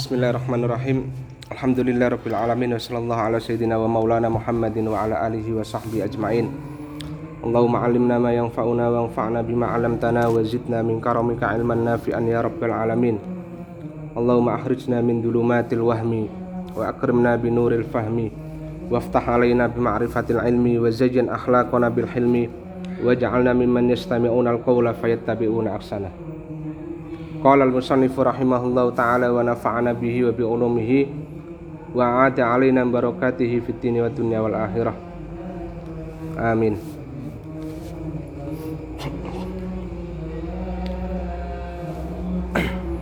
[0.00, 0.98] بسم الله الرحمن الرحيم
[1.52, 6.46] الحمد لله رب العالمين وصلى الله على سيدنا ومولانا محمد وعلى اله وصحبه اجمعين
[7.44, 13.18] اللهم علمنا ما ينفعنا وانفعنا بما علمتنا وزدنا من كرمك علما نافعا يا رب العالمين
[14.16, 16.12] اللهم اخرجنا من ظلمات الوهم
[16.76, 18.30] واكرمنا بنور الفهم
[18.90, 22.48] وافتح علينا بمعرفة العلم وزين أخلاقنا بالحلم
[23.04, 26.29] واجعلنا ممن يستمعون القول فيتبعون أحسنه
[27.40, 30.98] Qala al-musannifu rahimahullahu taala wa nafa'ana bihi wa bi ulumihi
[31.96, 34.92] wa a'ada alaina barakatihi fid dini wa dunya wal akhirah.
[36.36, 36.76] Amin.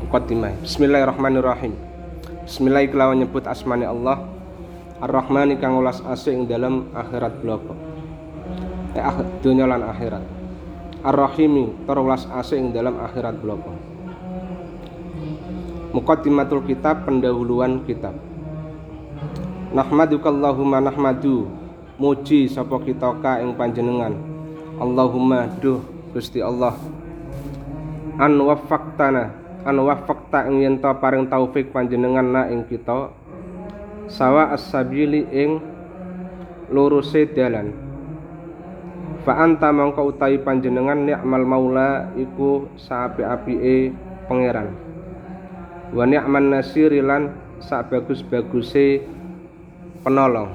[0.07, 0.55] Muqaddimah.
[0.63, 1.75] Bismillahirrahmanirrahim.
[2.47, 4.23] Bismillah kelawan nyebut asmani Allah
[4.99, 7.75] Ar-Rahmani kang ulas asih ing dalam akhirat bloko.
[8.95, 9.03] Eh
[9.43, 10.23] dunya lan akhirat.
[11.03, 13.88] Ar-Rahimi terulas asih ing dalam akhirat bloko.
[15.89, 18.13] Muqaddimatul kitab pendahuluan kitab.
[19.73, 21.49] Nahmaduka Allahumma nahmadu.
[21.97, 24.13] Muji sapa kita ka ing panjenengan.
[24.77, 25.81] Allahumma duh
[26.13, 26.77] Gusti Allah.
[28.21, 29.33] An wafaktana
[29.65, 33.09] an wafakta ing yen paring taufik panjenengan na ing kita.
[34.13, 35.57] Sawa as-sabili ing
[36.69, 37.73] luruse dalan.
[39.25, 43.97] Fa anta mangko utahi panjenengan nikmal maula iku saapi-apike
[44.29, 44.88] pangeran
[45.89, 49.03] wa ni'man nasiri lan sak bagus-baguse
[50.05, 50.53] penolong.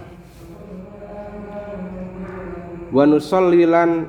[2.93, 4.05] Wa nusolli lan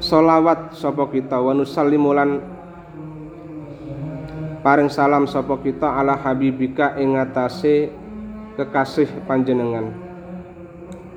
[0.00, 1.36] solawat sapa kita.
[1.36, 2.10] Wa nusallimu
[4.64, 7.92] paring salam sapa kita ala habibika ing atase
[8.56, 9.92] kekasih panjenengan.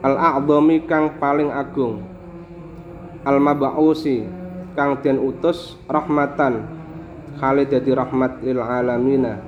[0.03, 2.03] Al a'dhami kang paling agung.
[3.23, 4.27] Al mab'usi
[4.75, 6.74] kang den utus rahmatan
[7.35, 9.39] Khalid dadi rahmat lil alamina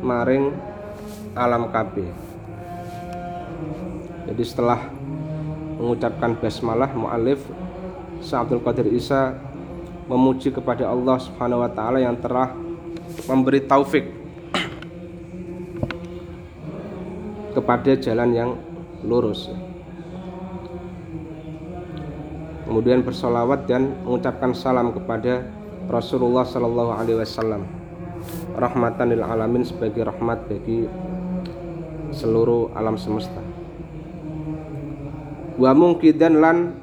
[0.00, 0.56] maring
[1.36, 2.08] alam kabeh
[4.26, 4.80] jadi setelah
[5.76, 7.40] mengucapkan basmalah mu'alif
[8.24, 9.36] Sa'abdul Qadir Isa
[10.08, 12.56] memuji kepada Allah Subhanahu wa taala yang telah
[13.28, 14.06] memberi taufik
[17.52, 18.50] kepada jalan yang
[19.00, 19.48] lurus.
[22.66, 25.46] Kemudian bersolawat dan mengucapkan salam kepada
[25.86, 27.62] Rasulullah Sallallahu Alaihi Wasallam.
[28.58, 30.90] Rahmatan lil alamin sebagai rahmat bagi
[32.10, 33.38] seluruh alam semesta.
[35.56, 36.74] Wa mungkidan lan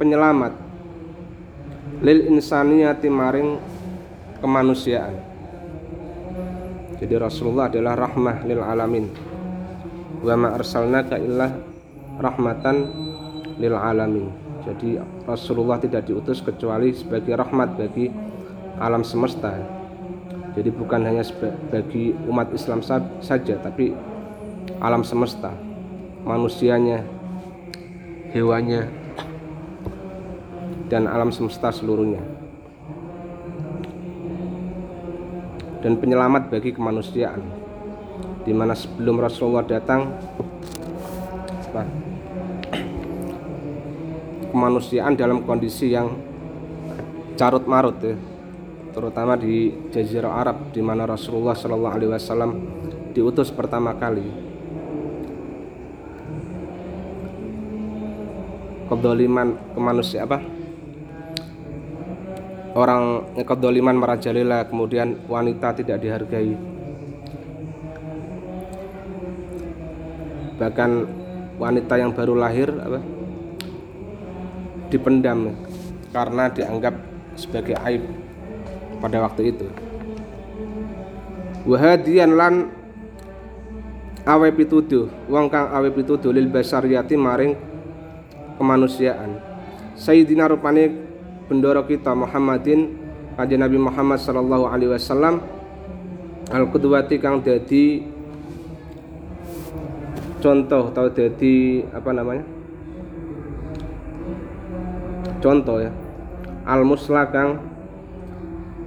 [0.00, 0.56] penyelamat
[2.00, 3.60] lil insaniyati maring
[4.40, 5.14] kemanusiaan.
[6.96, 9.06] Jadi Rasulullah adalah rahmah lil alamin.
[10.24, 11.48] Wa ma arsalnaka illa
[12.16, 12.76] rahmatan
[13.60, 14.32] lil alamin.
[14.64, 18.29] Jadi Rasulullah tidak diutus kecuali sebagai rahmat bagi
[18.78, 19.58] alam semesta.
[20.54, 21.22] Jadi bukan hanya
[21.70, 22.84] bagi umat Islam
[23.22, 23.94] saja tapi
[24.78, 25.54] alam semesta.
[26.20, 27.02] Manusianya
[28.36, 28.86] hewannya
[30.92, 32.20] dan alam semesta seluruhnya.
[35.80, 37.40] Dan penyelamat bagi kemanusiaan.
[38.44, 40.12] Di mana sebelum Rasulullah datang
[44.50, 46.10] kemanusiaan dalam kondisi yang
[47.38, 48.18] carut marut ya
[48.90, 52.50] terutama di Jazirah Arab di mana Rasulullah Shallallahu Alaihi Wasallam
[53.14, 54.26] diutus pertama kali.
[58.90, 60.38] Kedoliman kemanusiaan apa?
[62.74, 66.54] Orang kedoliman merajalela kemudian wanita tidak dihargai.
[70.58, 70.90] Bahkan
[71.58, 73.00] wanita yang baru lahir apa?
[74.90, 75.54] Dipendam
[76.10, 76.94] karena dianggap
[77.38, 78.19] sebagai aib
[79.00, 79.66] pada waktu itu.
[81.64, 82.54] Wahadian lan
[84.24, 87.56] awe pituduh wong kang awe pituduh lil basariyati maring
[88.60, 89.40] kemanusiaan.
[89.96, 90.92] Sayyidina rupane
[91.48, 92.96] bendoro kita Muhammadin
[93.36, 95.40] kanjeng Nabi Muhammad sallallahu alaihi wasallam
[96.52, 98.04] al qudwati kang dadi
[100.40, 102.44] contoh atau dadi apa namanya?
[105.40, 105.92] Contoh ya.
[106.68, 107.69] Al musla kang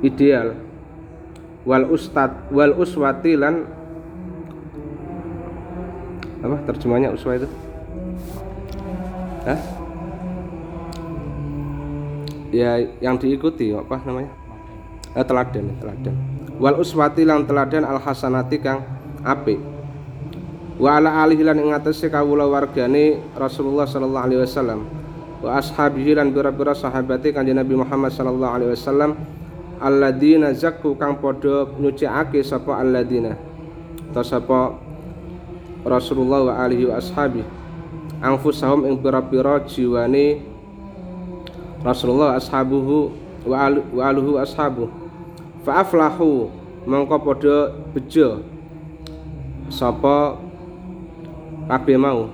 [0.03, 0.53] ideal.
[1.63, 3.63] Wal ustad wal uswati lan
[6.43, 7.47] apa terjemahnya uswa itu?
[9.47, 9.59] Hah?
[12.53, 14.29] ya yang diikuti apa namanya?
[15.17, 16.15] Eh, teladan teladan.
[16.61, 18.85] Wal uswati lan teladan al hasanati kang
[19.25, 19.57] apik.
[20.77, 24.85] Wa ala alihi lan ing atase kawula wargane Rasulullah sallallahu alaihi wasallam.
[25.39, 29.15] Wa ashabihi lan bira-bira sahabate kanjeng Nabi Muhammad sallallahu alaihi wasallam
[29.83, 33.35] alladzina zakku kang padha nyucikake sapa alladzina
[34.15, 34.59] atau sapa
[35.83, 37.43] Rasulullah wa alihi wa ashabi?
[38.23, 40.39] Anfusahum ing pira-pira jiwane
[41.83, 43.11] Rasulullah ashabuhu
[43.43, 44.87] wa al wa aluhu ashabu
[45.67, 46.47] fa aflahu
[46.87, 48.39] mongko padha bejo
[49.67, 50.39] sapa
[51.67, 52.31] kabeh mau.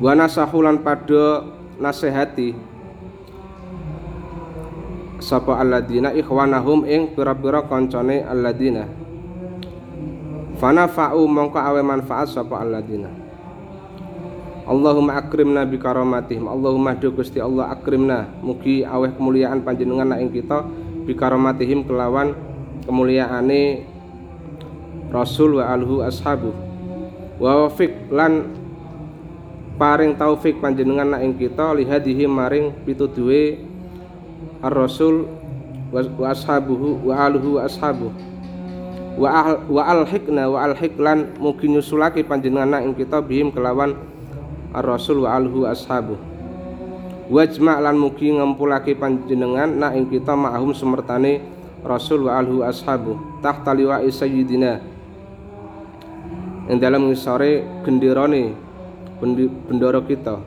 [0.00, 1.44] Wa nasahulan padha
[1.76, 2.56] nasihati
[5.26, 8.86] sapa alladzina ikhwanahum ing pira-pira kancane alladzina
[10.62, 13.10] fanafa'u mongko awe manfaat sapa alladzina
[14.66, 18.26] Allahumma akrimna bi karamatihim Allahumma do Gusti Allah akrimna.
[18.42, 20.66] Mugi aweh kemuliaan panjenengan ing kita
[21.06, 22.34] bi karamatihim kelawan
[22.82, 23.86] kemuliaane
[25.14, 26.50] Rasul wa alhu ashabu.
[27.38, 28.58] Wa wafiq lan
[29.78, 33.65] paring taufik panjenengan ing kita lihadihi maring pituduhe
[34.62, 35.28] ar-rasul
[35.92, 38.12] wa ashabuhu wa aluhu wa ashabuh.
[39.16, 43.96] Wa al, wa alhikna wa alhiklan mugi nyusulake panjenengan ing kita bihim kelawan
[44.76, 46.20] ar-rasul wa alhu ashabu
[47.26, 51.42] wajma lan mugi ngumpulake panjenengan nak ing kita ma'hum semertane
[51.82, 54.82] rasul wa alhu ashabu tahta liwa'i sayyidina.
[56.66, 58.54] Ing dalam ngisore genderane
[59.70, 60.38] bendoro kita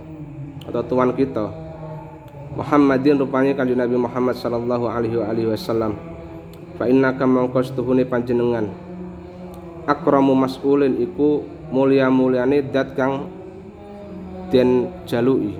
[0.67, 1.47] atau tuan kita
[2.59, 5.95] Muhammadin rupanya kanjeng Nabi Muhammad sallallahu alaihi wasallam.
[6.75, 7.63] Fa innaka mangko
[8.03, 8.67] panjenengan.
[9.87, 13.31] Akramu mas'ulin iku mulia-muliane dat kang
[14.51, 15.55] den jalui.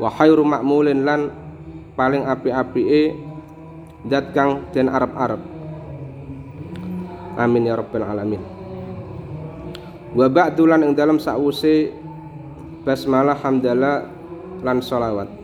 [0.00, 1.28] Wa khairu ma'mulin lan
[1.92, 3.12] paling api-apike
[4.08, 5.42] zat kang den arep-arep.
[7.36, 8.40] Amin ya rabbal alamin.
[10.16, 11.92] Wa ba'dulan ing dalam sause
[12.88, 14.08] basmalah hamdalah
[14.64, 15.39] lan sholawat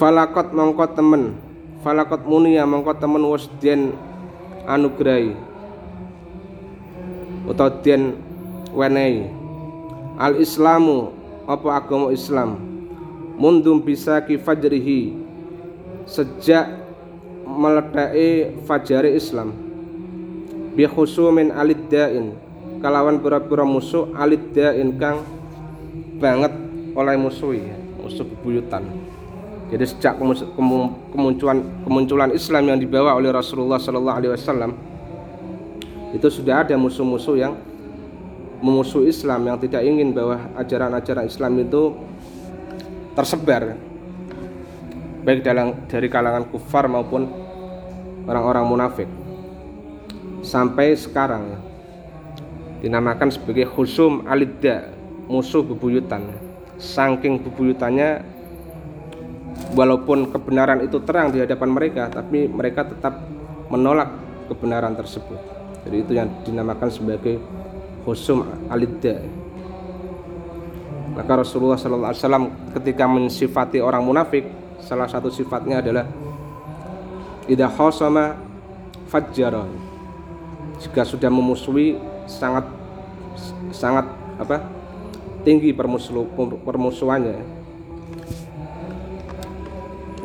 [0.00, 1.36] falakot mongko temen.
[1.84, 3.92] Falakot munia mongko temen wis den
[4.64, 5.36] anugrahi
[7.44, 8.16] utawa den
[8.72, 9.28] wenehi.
[10.16, 11.12] Al islamu
[11.44, 12.56] apa agama Islam?
[13.36, 15.12] Mundum bisa ki fajrihi.
[16.08, 16.80] Sejak
[17.44, 19.52] meledai fajari Islam.
[20.76, 22.36] Bi khusumin aliddain
[22.80, 25.24] kalawan pura-pura musuh aliddain kang
[26.20, 26.52] banget
[26.96, 27.76] oleh musuh ya.
[28.00, 29.09] Musuh bebuyutan
[29.70, 34.74] jadi sejak kemunculan kemunculan Islam yang dibawa oleh Rasulullah Sallallahu Alaihi Wasallam
[36.10, 37.54] itu sudah ada musuh-musuh yang
[38.60, 41.94] memusuhi Islam yang tidak ingin bahwa ajaran-ajaran Islam itu
[43.14, 43.78] tersebar
[45.22, 47.28] baik dalam dari kalangan kufar maupun
[48.24, 49.08] orang-orang munafik.
[50.40, 51.60] Sampai sekarang
[52.80, 54.88] dinamakan sebagai khusum alidda
[55.28, 56.24] musuh bebuyutan.
[56.80, 58.24] Saking bebuyutannya
[59.74, 63.22] walaupun kebenaran itu terang di hadapan mereka tapi mereka tetap
[63.70, 64.10] menolak
[64.50, 65.38] kebenaran tersebut.
[65.86, 67.38] Jadi itu yang dinamakan sebagai
[68.04, 69.22] husum alidda.
[71.14, 74.46] Maka Rasulullah Wasallam ketika mensifati orang munafik
[74.82, 76.06] salah satu sifatnya adalah
[77.46, 78.34] idha khosama
[79.06, 79.66] fajjara.
[80.80, 82.64] Jika sudah memusuhi sangat
[83.70, 84.08] sangat
[84.40, 84.64] apa
[85.44, 86.24] tinggi permusuh,
[86.64, 87.59] permusuhannya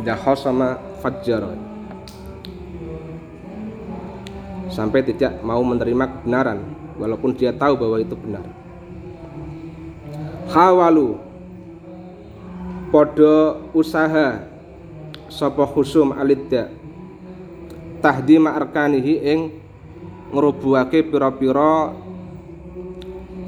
[0.06, 1.58] idha khosama fajjara
[4.70, 6.62] sampai tidak mau menerima kebenaran
[7.02, 8.46] walaupun dia tahu bahwa itu benar.
[10.54, 11.18] Hawalu.
[12.94, 14.46] Podo usaha
[15.26, 16.70] sapa khusum alidda.
[17.98, 19.40] Tahdi ma'arkanihi ing
[20.30, 21.98] ngrubuhake pira-pira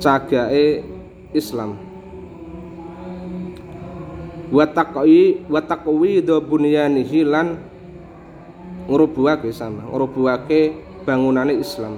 [0.01, 0.81] cagake
[1.37, 1.86] Islam
[4.47, 7.59] wa taqwi wa taqwi do bunyanihi lan
[8.87, 11.95] ngrubuhake sama ngrubuhake bangunane Islam.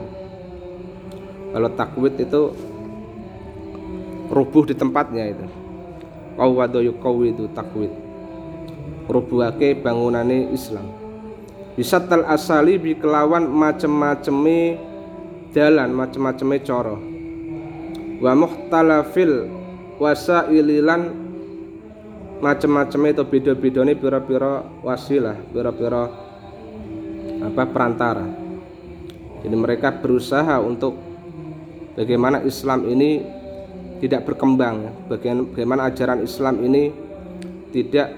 [1.50, 2.54] Kalau takwid itu
[4.30, 5.46] rubuh di tempatnya itu.
[6.38, 6.86] Qawwadu
[7.26, 7.90] itu takwid.
[9.10, 10.86] Rubuhake bangunane Islam.
[11.74, 14.78] Bisa tal asali bi kelawan macem-maceme
[15.50, 16.94] jalan macem-maceme cara.
[18.22, 19.50] Wa muhtalafil
[19.98, 21.19] wasaililan
[22.40, 26.08] macem-maceme itu beda-bedane pira-pira wasilah pira-pira
[27.40, 28.28] apa perantara.
[29.44, 31.00] Jadi mereka berusaha untuk
[31.96, 33.24] bagaimana Islam ini
[34.00, 36.92] tidak berkembang bagaimana ajaran Islam ini
[37.76, 38.16] tidak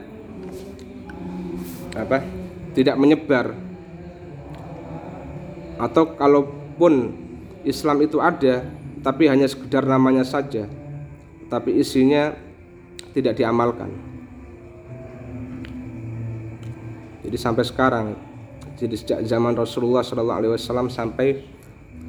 [1.97, 2.21] apa
[2.77, 3.53] tidak menyebar.
[5.81, 7.09] Atau kalaupun
[7.65, 8.61] Islam itu ada
[9.01, 10.69] tapi hanya sekedar namanya saja
[11.49, 12.37] tapi isinya
[13.17, 14.10] tidak diamalkan
[17.21, 18.17] jadi sampai sekarang
[18.81, 21.45] jadi sejak zaman Rasulullah Wasallam sampai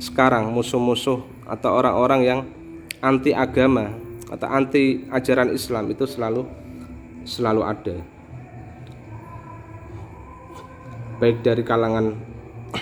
[0.00, 2.40] sekarang musuh-musuh atau orang-orang yang
[3.04, 3.92] anti agama
[4.32, 6.48] atau anti ajaran Islam itu selalu
[7.28, 7.96] selalu ada.
[11.20, 12.16] Baik dari kalangan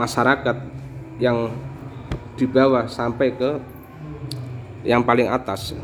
[0.00, 0.56] masyarakat
[1.18, 1.50] yang
[2.38, 3.58] di bawah sampai ke
[4.86, 5.74] yang paling atas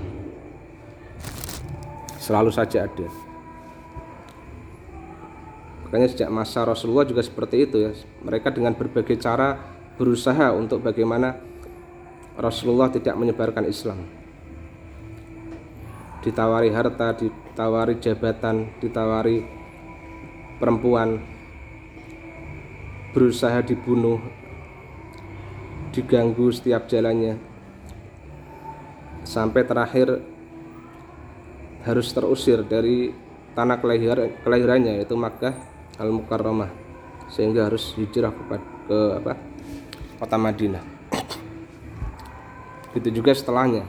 [2.23, 3.28] selalu saja ada
[5.89, 7.97] makanya sejak masa Rasulullah juga seperti itu ya.
[8.21, 9.57] Mereka dengan berbagai cara
[9.97, 11.41] berusaha untuk bagaimana
[12.37, 14.05] Rasulullah tidak menyebarkan Islam.
[16.21, 19.49] Ditawari harta ditawari jabatan ditawari
[20.61, 21.25] perempuan
[23.17, 24.21] berusaha dibunuh
[25.97, 27.41] diganggu setiap jalannya.
[29.25, 30.21] Sampai terakhir
[31.83, 33.11] harus terusir dari
[33.57, 36.71] tanah kelahir, kelahirannya yaitu Makkah Al Mukarramah
[37.29, 38.43] sehingga harus hijrah ke,
[38.89, 39.35] ke apa?
[40.19, 40.85] Kota Madinah.
[42.97, 43.85] Itu juga setelahnya.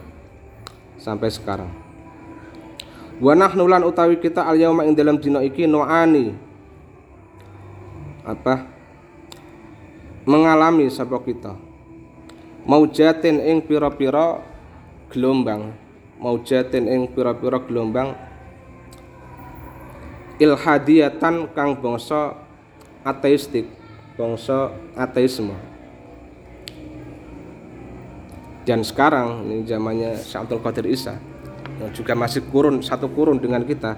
[0.99, 1.71] Sampai sekarang.
[3.19, 6.35] Wa nahnu lan utawi kita al yauma ing dalam dina iki nuani.
[8.27, 8.67] Apa?
[10.27, 11.55] Mengalami sapa kita?
[12.67, 14.43] Maujatin ing pira-pira
[15.09, 15.73] gelombang.
[16.19, 18.13] Maujatin ing pira-pira gelombang
[20.39, 22.33] ilhadiatan kang bangsa
[23.03, 23.67] ateistik
[24.15, 25.55] bangsa ateisme.
[28.63, 31.15] Dan sekarang ini zamannya Syaikhul Qadir Isa
[31.79, 33.95] yang juga masih kurun satu kurun dengan kita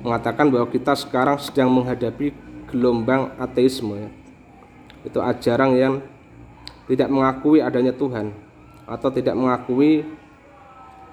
[0.00, 2.32] mengatakan bahwa kita sekarang sedang menghadapi
[2.72, 4.10] gelombang ateisme
[5.04, 5.94] itu ajaran yang
[6.90, 8.34] tidak mengakui adanya Tuhan
[8.86, 10.02] atau tidak mengakui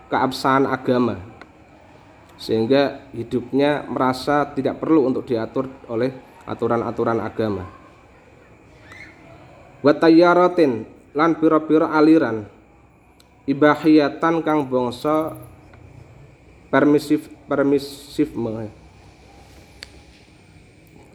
[0.09, 1.17] keabsahan agama
[2.37, 6.11] sehingga hidupnya merasa tidak perlu untuk diatur oleh
[6.43, 7.65] aturan-aturan agama.
[9.83, 12.47] Watayaratin lan pira-pira aliran
[13.43, 15.35] ibahiyatan kang bangsa
[16.71, 18.71] permisif permisifme.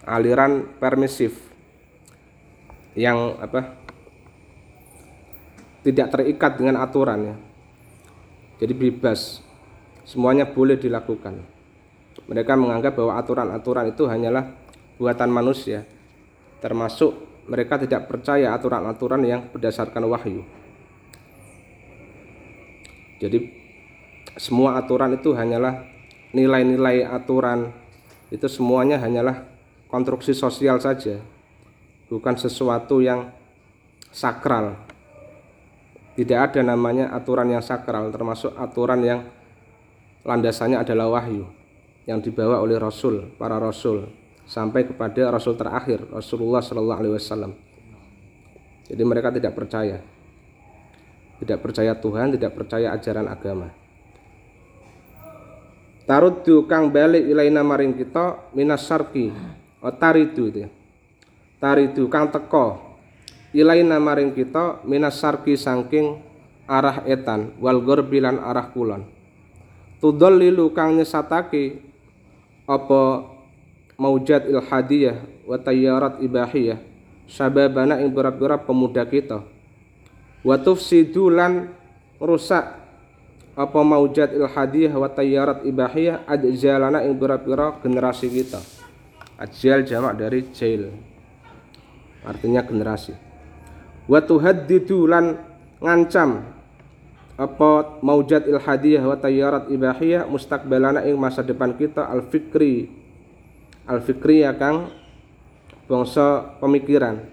[0.09, 1.37] Aliran permisif
[2.97, 3.77] yang apa?
[5.85, 7.37] Tidak terikat dengan aturan ya.
[8.59, 9.41] Jadi bebas
[10.09, 11.37] semuanya boleh dilakukan.
[12.25, 14.49] Mereka menganggap bahwa aturan-aturan itu hanyalah
[14.97, 15.85] buatan manusia,
[16.65, 17.12] termasuk
[17.45, 20.43] mereka tidak percaya aturan-aturan yang berdasarkan wahyu.
[23.21, 23.53] Jadi
[24.41, 25.85] semua aturan itu hanyalah
[26.33, 27.73] nilai-nilai aturan
[28.33, 29.45] itu semuanya hanyalah
[29.88, 31.21] konstruksi sosial saja,
[32.09, 33.33] bukan sesuatu yang
[34.12, 34.77] sakral.
[36.19, 39.21] Tidak ada namanya aturan yang sakral, termasuk aturan yang
[40.28, 41.49] landasannya adalah wahyu
[42.04, 44.04] yang dibawa oleh Rasul, para Rasul
[44.44, 47.52] sampai kepada Rasul terakhir Rasulullah Shallallahu Alaihi Wasallam.
[48.88, 50.04] Jadi mereka tidak percaya,
[51.40, 53.68] tidak percaya Tuhan, tidak percaya ajaran agama.
[56.08, 59.28] Taruddu kang balik ilaina maring kita minas sarki,
[59.85, 60.64] oh, taridu itu.
[60.64, 60.68] Ya.
[61.61, 62.97] Taridu kang teko
[63.52, 66.20] ilaina maring kita minas sarki saking
[66.64, 69.18] arah etan wal bilan arah kulon
[69.99, 71.83] tudallilu kang nyesatake
[72.69, 73.26] apa
[73.99, 76.78] maujat ilhadiyah wa tayyarat ibahiyah
[77.28, 79.45] sababana ing pira-pira pemuda kita.
[80.47, 81.69] Wa tufsidu lan
[82.17, 82.78] rusak
[83.59, 88.62] apa maujat ilhadiyah wa tayyarat ibahiyah ajjalana ing pira-pira generasi kita.
[89.38, 90.90] Ajal jamak dari jail.
[92.26, 93.14] Artinya generasi.
[94.11, 95.38] Wa tuhaddidu lan
[95.78, 96.58] ngancam
[97.38, 102.90] apa maujat ilhadiyah wa tayyarat ibahiyah mustaqbalana ing masa depan kita al fikri
[103.87, 104.90] al fikri ya kang
[105.88, 107.25] bangsa pemikiran.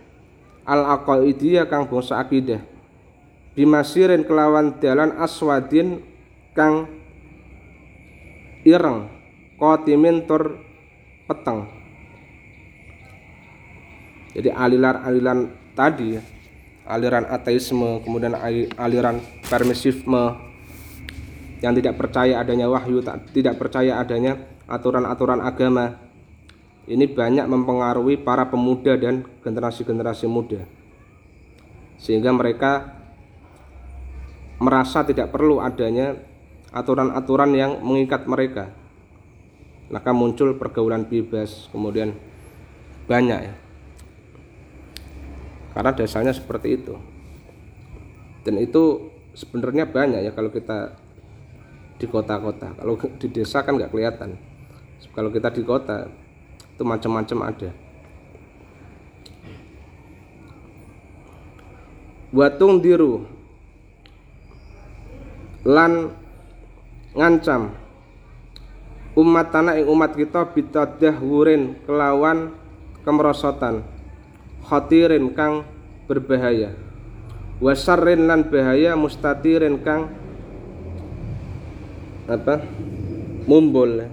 [0.65, 2.63] Al aqaidiyah kang bangsa akidah.
[3.53, 6.01] Bimasirin kelawan dalan aswadin
[6.53, 6.85] kang
[8.63, 9.11] ireng
[9.59, 10.57] qatimin tur
[11.27, 11.69] peteng.
[14.35, 16.23] Jadi aliran-aliran tadi ya
[16.85, 18.37] aliran ateisme, kemudian
[18.77, 19.17] aliran
[19.49, 20.37] permisifme
[21.59, 23.01] yang tidak percaya adanya wahyu,
[23.33, 24.37] tidak percaya adanya
[24.69, 25.97] aturan-aturan agama.
[26.85, 30.61] Ini banyak mempengaruhi para pemuda dan generasi-generasi muda.
[31.97, 32.93] Sehingga mereka
[34.61, 36.13] merasa tidak perlu adanya
[36.69, 38.69] aturan-aturan yang mengikat mereka.
[39.89, 42.13] Maka muncul pergaulan bebas, kemudian
[43.09, 43.64] banyak ya
[45.75, 46.95] karena dasarnya seperti itu.
[48.47, 50.95] Dan itu sebenarnya banyak ya kalau kita
[51.99, 52.71] di kota-kota.
[52.79, 54.39] Kalau di desa kan nggak kelihatan.
[55.11, 56.07] Kalau kita di kota
[56.71, 57.69] itu macam-macam ada.
[62.31, 63.27] Watung diru.
[65.67, 66.15] Lan
[67.19, 67.75] ngancam.
[69.15, 72.51] Umat tanah ing umat kita bitadah wurin kelawan
[73.07, 73.94] kemerosotan
[74.65, 75.61] khatirin kang
[76.09, 76.73] berbahaya.
[77.61, 80.11] Wasarrin lan bahaya mustatirin kang
[82.25, 82.65] apa?
[83.45, 84.09] Mumbul.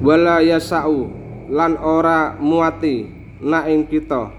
[0.00, 1.12] Wala yasau
[1.52, 3.08] lan ora muati
[3.44, 4.32] na ing kita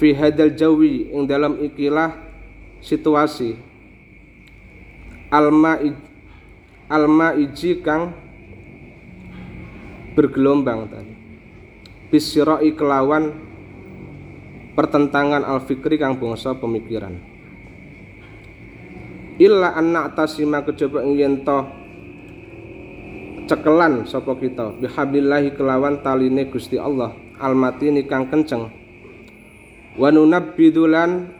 [0.00, 2.16] fi hadal jawi ing dalam ikilah
[2.80, 3.60] situasi.
[5.28, 5.76] Alma
[6.88, 8.16] alma iji kang
[10.16, 11.17] bergelombang tadi
[12.08, 13.36] bisiroi kelawan
[14.72, 17.20] pertentangan al fikri kang bangsa pemikiran.
[19.38, 21.44] Illa anak tasima kejaba ing
[23.48, 24.76] cekelan sapa kita.
[24.82, 28.72] Bihablillahi kelawan taline Gusti Allah almatini kang kenceng.
[29.98, 31.30] Wa nunabbidulan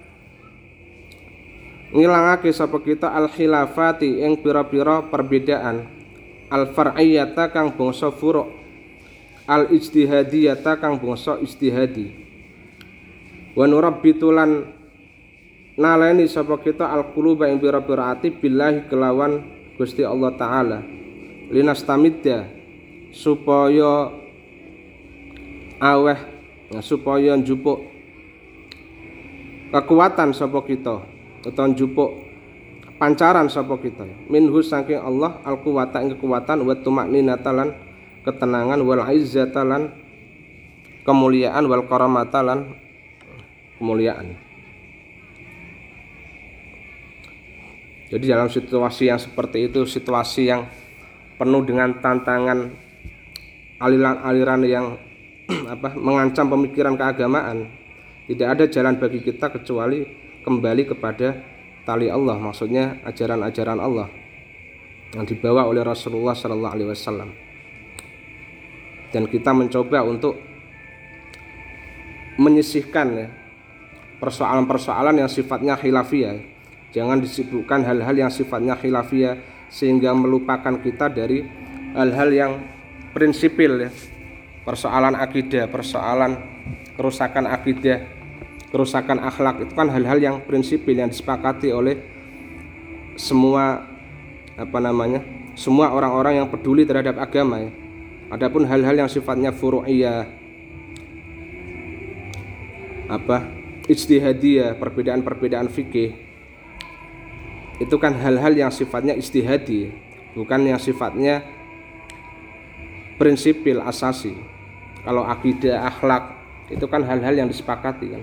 [1.95, 5.89] ngilangake sapa kita al khilafati ing pira-pira perbedaan.
[6.49, 8.58] Al far'iyata kang bangsa furu'
[9.49, 12.13] al ijtihadiyata kang bangsa ijtihadi.
[13.57, 14.69] Wa nurabbitulan
[15.81, 19.41] naleni sapa kita al quluba ing pira-pira ati billahi kelawan
[19.81, 20.85] Gusti Allah taala.
[21.49, 22.45] Linastamidda
[23.09, 24.13] supaya
[25.81, 26.21] aweh
[26.85, 27.81] supaya njupuk
[29.73, 31.01] kekuatan sapa kita
[31.41, 32.11] utawa njupuk
[33.01, 34.05] pancaran sapa kita.
[34.29, 37.88] Minhu saking Allah al quwata ing kekuatan wa tumakninata lan
[38.29, 39.89] ketenangan wal izzata lan
[41.09, 42.77] kemuliaan wal karamata lan
[43.81, 44.37] kemuliaan.
[48.09, 50.69] Jadi dalam situasi yang seperti itu situasi yang
[51.41, 52.69] penuh dengan tantangan
[53.81, 54.87] aliran-aliran yang
[55.75, 57.69] apa mengancam pemikiran keagamaan
[58.29, 60.05] tidak ada jalan bagi kita kecuali
[60.45, 61.41] kembali kepada
[61.89, 64.09] tali Allah maksudnya ajaran-ajaran Allah
[65.17, 67.48] yang dibawa oleh Rasulullah Shallallahu Alaihi Wasallam
[69.15, 70.37] dan kita mencoba untuk
[72.39, 73.29] menyisihkan ya,
[74.23, 76.59] persoalan-persoalan yang sifatnya khilafiyah
[76.93, 79.37] jangan disibukkan hal-hal yang sifatnya khilafiyah
[79.69, 81.45] sehingga melupakan kita dari
[81.93, 82.53] hal-hal yang
[83.13, 83.91] prinsipil ya
[84.65, 86.37] persoalan akidah persoalan
[86.97, 88.05] kerusakan akidah
[88.69, 91.97] kerusakan akhlak itu kan hal-hal yang prinsipil yang disepakati oleh
[93.17, 93.85] semua
[94.57, 95.25] apa namanya
[95.59, 97.71] semua orang-orang yang peduli terhadap agama ya.
[98.29, 100.29] Adapun hal-hal yang sifatnya furu'iyah
[103.09, 103.49] apa
[103.89, 106.13] ijtihadiyah perbedaan-perbedaan fikih
[107.81, 109.89] itu kan hal-hal yang sifatnya istihadi
[110.37, 111.41] bukan yang sifatnya
[113.17, 114.37] prinsipil asasi.
[115.09, 116.37] Kalau akidah akhlak
[116.69, 118.23] itu kan hal-hal yang disepakati kan.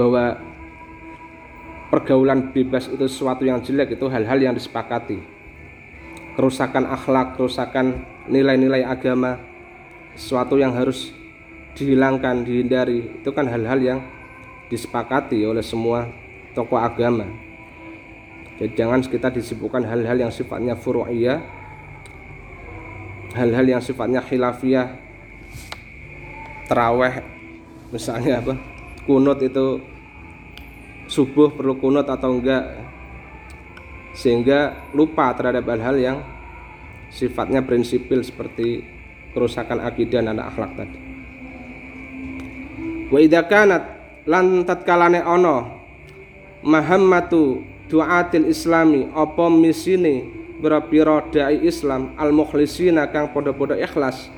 [0.00, 0.40] Bahwa
[1.92, 5.35] pergaulan bebas itu sesuatu yang jelek itu hal-hal yang disepakati
[6.36, 9.40] kerusakan akhlak kerusakan nilai-nilai agama
[10.12, 11.10] sesuatu yang harus
[11.72, 13.20] dihilangkan dihindari.
[13.24, 14.00] Itu kan hal-hal yang
[14.68, 16.06] disepakati oleh semua
[16.52, 17.24] tokoh agama.
[18.56, 21.40] Jadi jangan kita disibukkan hal-hal yang sifatnya furu'iyah
[23.36, 24.96] hal-hal yang sifatnya khilafiyah
[26.64, 27.20] teraweh
[27.92, 28.56] misalnya apa?
[29.04, 29.78] Kunut itu
[31.06, 32.64] subuh perlu kunut atau enggak
[34.16, 36.18] sehingga lupa terhadap hal-hal yang
[37.12, 38.82] sifatnya prinsipil seperti
[39.36, 40.98] kerusakan akidah dan akhlak tadi.
[43.12, 43.84] Wa idza kanat
[44.24, 45.56] lan tatkalane ono
[46.64, 50.26] mahammatu duatil islami apa misine
[50.58, 54.32] bira-bira dai Islam al mukhlisina kang padha-padha ikhlas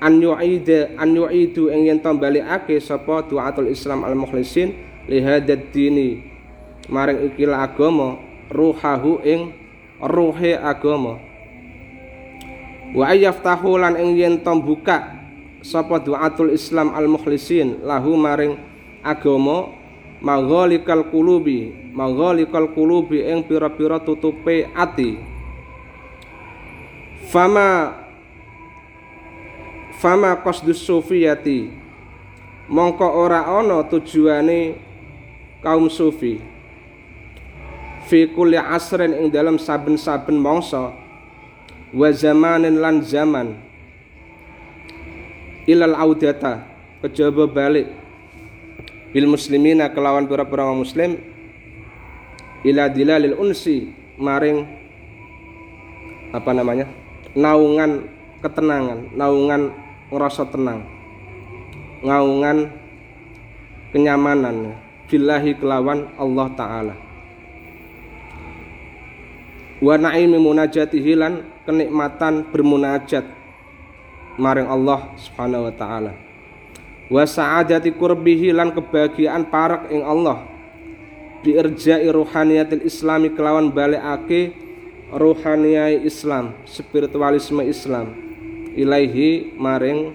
[0.00, 4.72] an yu'ida an yu'idu ing yen balikake sapa duatul Islam al mukhlisin
[5.10, 6.24] li hadad dini
[6.88, 8.16] maring ikilah agama
[8.52, 9.56] ruhahu ing
[9.98, 11.16] ruhe agama.
[12.92, 15.16] Wa ayyaftahu lan ing yen buka
[15.64, 18.60] sapa duatul Islam al mukhlisin lahu maring
[19.00, 19.72] agama
[20.20, 25.16] maghalikal kulubi maghalikal kulubi ing pira-pira tutupe ati.
[27.32, 27.96] Fama
[29.96, 31.80] fama qasdus sufiyati.
[32.72, 34.76] Mongko ora ana tujuane
[35.60, 36.51] kaum sufi
[38.12, 40.92] fi kulli asrin ing dalam saben-saben mangsa
[41.96, 43.56] wa zamanin lan zaman.
[45.64, 46.60] Ilal audata
[47.00, 47.88] kejaba balik.
[49.16, 51.16] Bil muslimina kelawan pira-pira muslim.
[52.68, 53.88] Ila dilalil unsi
[54.20, 54.68] maring
[56.36, 56.86] apa namanya
[57.32, 58.06] naungan
[58.44, 59.72] ketenangan naungan
[60.12, 60.84] ngerasa tenang.
[62.04, 62.68] Naungan
[63.96, 64.76] kenyamanan.
[65.08, 67.11] Billahi kelawan Allah taala
[69.82, 73.26] wa naimi munajatihi lan kenikmatan bermunajat
[74.38, 76.12] maring Allah Subhanahu wa taala.
[77.10, 80.46] Wa sa'adati qurbihi lan kebahagiaan parak ing Allah.
[81.42, 84.54] Bi irja'i ruhaniyatil islami kelawan balikake
[85.10, 88.14] ruhaniyai Islam spiritualisme Islam.
[88.78, 90.14] Ilaihi maring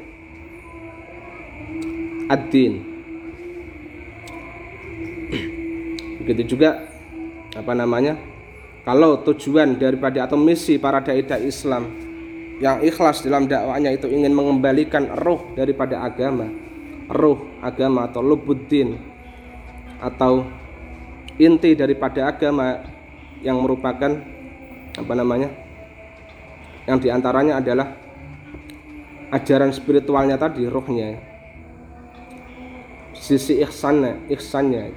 [2.31, 2.81] ad-din.
[6.23, 6.87] Begitu juga
[7.53, 8.17] apa namanya
[8.87, 11.91] kalau tujuan daripada atau misi para dai-dai Islam
[12.63, 16.47] yang ikhlas dalam dakwahnya itu ingin mengembalikan roh daripada agama,
[17.11, 18.95] roh agama atau lubuddin
[19.99, 20.47] atau
[21.35, 22.79] inti daripada agama
[23.43, 24.23] yang merupakan
[24.95, 25.51] apa namanya?
[26.87, 27.91] yang di antaranya adalah
[29.35, 31.19] ajaran spiritualnya tadi, rohnya,
[33.11, 34.95] sisi ihsannya, ihsannya,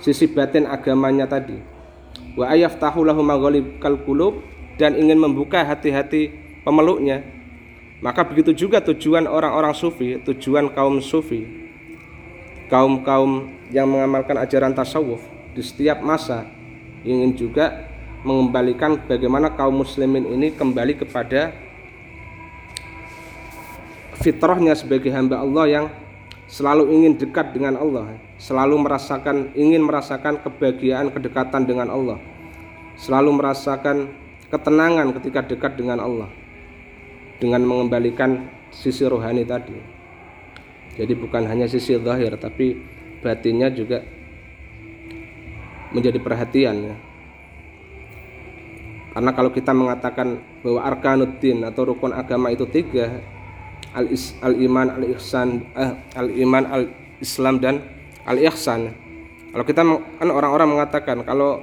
[0.00, 1.69] sisi batin agamanya tadi
[2.38, 4.34] wa ayaftahu lahu maghalibal qulub
[4.76, 7.22] dan ingin membuka hati-hati pemeluknya.
[8.00, 11.44] Maka begitu juga tujuan orang-orang sufi tujuan kaum sufi.
[12.70, 15.20] Kaum-kaum yang mengamalkan ajaran tasawuf
[15.52, 16.46] di setiap masa
[17.02, 17.90] ingin juga
[18.22, 21.50] mengembalikan bagaimana kaum muslimin ini kembali kepada
[24.20, 25.86] fitrahnya sebagai hamba Allah yang
[26.50, 32.18] selalu ingin dekat dengan Allah, selalu merasakan ingin merasakan kebahagiaan kedekatan dengan Allah,
[32.98, 34.10] selalu merasakan
[34.50, 36.26] ketenangan ketika dekat dengan Allah
[37.40, 39.78] dengan mengembalikan sisi rohani tadi.
[40.98, 42.76] Jadi bukan hanya sisi zahir tapi
[43.24, 44.04] batinnya juga
[45.94, 46.96] menjadi perhatian ya.
[49.10, 53.18] Karena kalau kita mengatakan bahwa arkanuddin atau rukun agama itu tiga,
[53.94, 56.84] al, -is, al iman al ihsan eh, al iman al
[57.20, 57.82] Islam dan
[58.24, 58.94] al ihsan
[59.50, 61.58] kalau kita kan orang-orang mengatakan kalau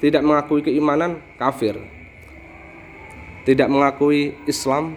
[0.00, 1.76] tidak mengakui keimanan kafir.
[3.44, 4.96] Tidak mengakui Islam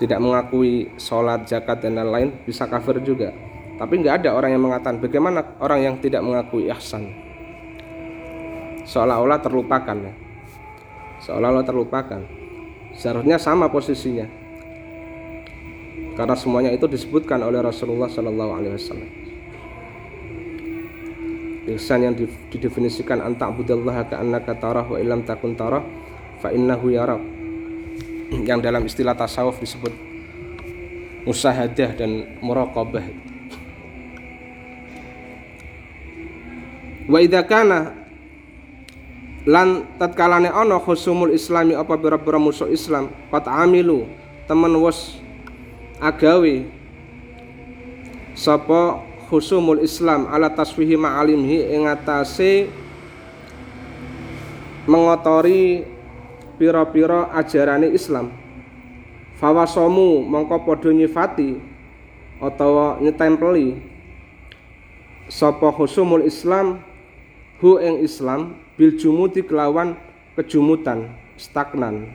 [0.00, 3.30] tidak mengakui sholat zakat dan lain-lain bisa kafir juga.
[3.78, 7.06] Tapi nggak ada orang yang mengatakan bagaimana orang yang tidak mengakui ihsan?
[8.82, 9.96] Seolah-olah terlupakan.
[9.96, 10.12] Ya
[11.22, 12.20] seolah-olah terlupakan.
[12.98, 14.41] Seharusnya sama posisinya
[16.22, 19.10] karena semuanya itu disebutkan oleh Rasulullah Shallallahu Alaihi Wasallam.
[21.66, 22.14] Ihsan yang
[22.46, 25.82] didefinisikan antak budallah ka'annaka tarah wa ilam takun tarah
[26.38, 27.18] fa innahu yarak
[28.46, 29.90] yang dalam istilah tasawuf disebut
[31.26, 33.02] musahadah dan muraqabah
[37.10, 37.98] wa idza kana
[39.42, 44.06] lan tatkalane ana khusumul islami apa bira-bira musuh Islam pat amilu
[44.46, 45.18] temen wis
[46.02, 46.66] agawe
[48.34, 48.98] sapa
[49.30, 52.66] khusumul Islam ala taswihi ma'alimhi ing atase
[54.90, 55.86] mengotori
[56.58, 58.34] pira-pira ajarane Islam.
[59.38, 61.62] Fawasomu mongko padha nyifati
[62.42, 63.78] utawa nyetempeli.
[65.30, 66.82] Sapa khusumul Islam
[67.62, 69.94] hu ing Islam bil jumuti kelawan
[70.34, 72.10] kejumutan stagnan.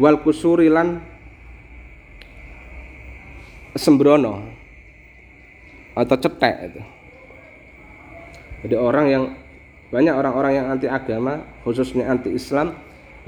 [0.00, 1.11] Wal kusurilan
[3.76, 4.44] sembrono
[5.92, 6.82] atau cetek itu.
[8.62, 9.24] Jadi orang yang
[9.92, 12.72] banyak orang-orang yang anti agama, khususnya anti Islam,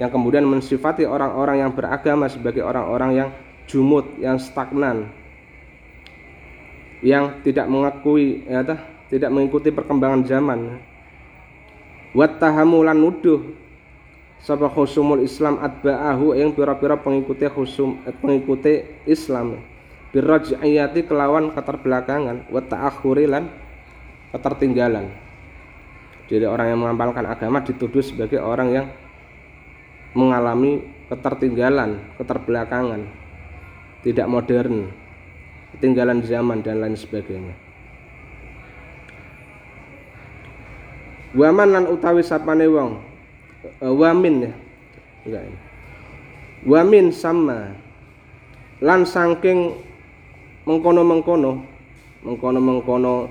[0.01, 3.29] yang kemudian mensifati orang-orang yang beragama sebagai orang-orang yang
[3.69, 5.13] jumut, yang stagnan,
[7.05, 8.65] yang tidak mengakui, ya,
[9.13, 10.81] tidak mengikuti perkembangan zaman.
[12.15, 13.43] Wattahamulan nuduh
[14.39, 19.74] sapa khusumul Islam atba'ahu yang pira-pira pengikuti khusum eh, pengikuti Islam
[20.15, 23.51] birraj'iyati kelawan keterbelakangan wa ta'akhuri lan
[24.31, 25.11] ketertinggalan
[26.25, 28.87] jadi orang yang mengamalkan agama dituduh sebagai orang yang
[30.17, 30.81] mengalami
[31.13, 33.05] ketertinggalan, keterbelakangan,
[34.01, 34.89] tidak modern,
[35.77, 37.53] ketinggalan zaman dan lain sebagainya.
[41.35, 43.03] Waman lan utawi sapane wong
[43.83, 44.53] e, wamin ya.
[45.27, 45.43] Enggak.
[46.63, 47.75] Wamin sama
[48.79, 49.75] lan saking
[50.65, 51.65] mengkono-mengkono.
[52.25, 53.29] Mengkono-mengkono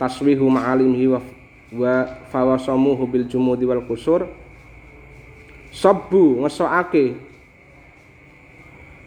[0.00, 1.20] taswihu ma'alimhi wa,
[1.76, 1.94] wa
[2.32, 4.24] fawasamuhu bil jumudi wal kusur.
[5.70, 7.14] Sabbu ngesoake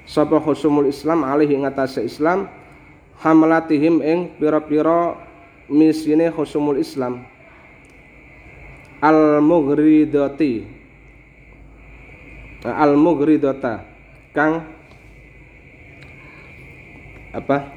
[0.07, 2.47] sapa khusumul Islam alihi ngatasé Islam
[3.19, 5.17] hamlatihim ing pira-pira
[5.67, 7.25] misine khusumul Islam.
[9.03, 10.63] Al mughridati
[12.63, 13.83] al mughridata
[14.31, 14.63] kang
[17.33, 17.73] apa?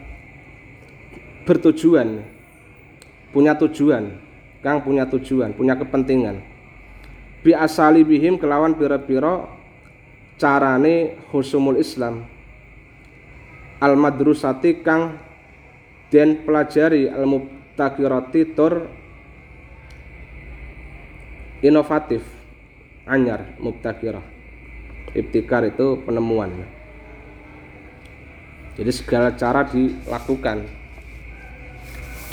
[1.49, 2.23] Bertujuan.
[3.33, 4.23] Punya tujuan.
[4.67, 6.43] Kang punya tujuan punya kepentingan.
[7.47, 9.47] Bi asali bihim kelawan pira-pira
[10.35, 12.27] carane husumul Islam.
[13.79, 15.23] Al madrusati kang
[16.11, 18.91] den pelajari al mubtakirati tur
[21.63, 22.27] inovatif.
[23.07, 24.27] Anyar mubtakirah
[25.15, 26.67] ibtikar itu penemuan
[28.77, 30.69] jadi segala cara dilakukan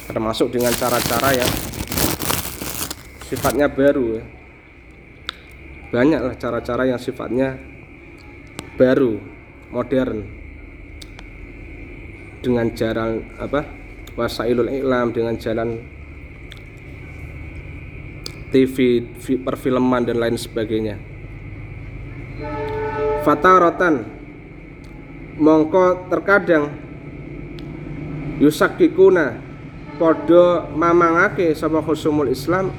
[0.04, 1.52] termasuk dengan cara-cara yang
[3.32, 4.24] sifatnya baru ya.
[5.96, 7.56] banyaklah cara-cara yang sifatnya
[8.76, 9.18] baru
[9.72, 10.28] modern
[12.44, 13.64] dengan jalan apa
[14.20, 15.80] wasailul iklam dengan jalan
[18.54, 19.02] TV,
[19.42, 21.02] perfilman dan lain sebagainya.
[23.26, 24.06] Fataratan
[25.38, 26.70] mongko terkadang
[28.38, 29.38] yusakikuna
[29.98, 32.74] podo mamangake sapa khusumul Islam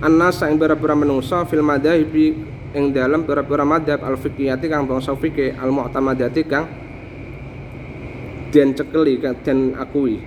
[0.00, 2.36] annas ing pira-pira menungso fil madhahibi
[2.76, 4.16] ing dalam pira-pira madhab al
[4.60, 6.66] kang bangsa fikih al mu'tamadati kang
[8.48, 10.24] den cekeli den akui.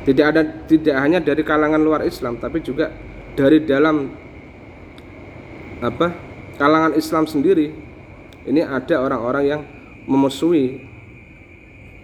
[0.00, 2.90] Tidak ada tidak hanya dari kalangan luar Islam tapi juga
[3.38, 4.10] dari dalam
[5.80, 6.12] apa
[6.58, 7.89] kalangan Islam sendiri
[8.48, 9.60] ini ada orang-orang yang
[10.08, 10.80] memusuhi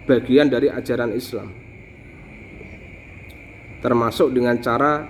[0.05, 1.49] bagian dari ajaran Islam.
[3.81, 5.05] Termasuk dengan cara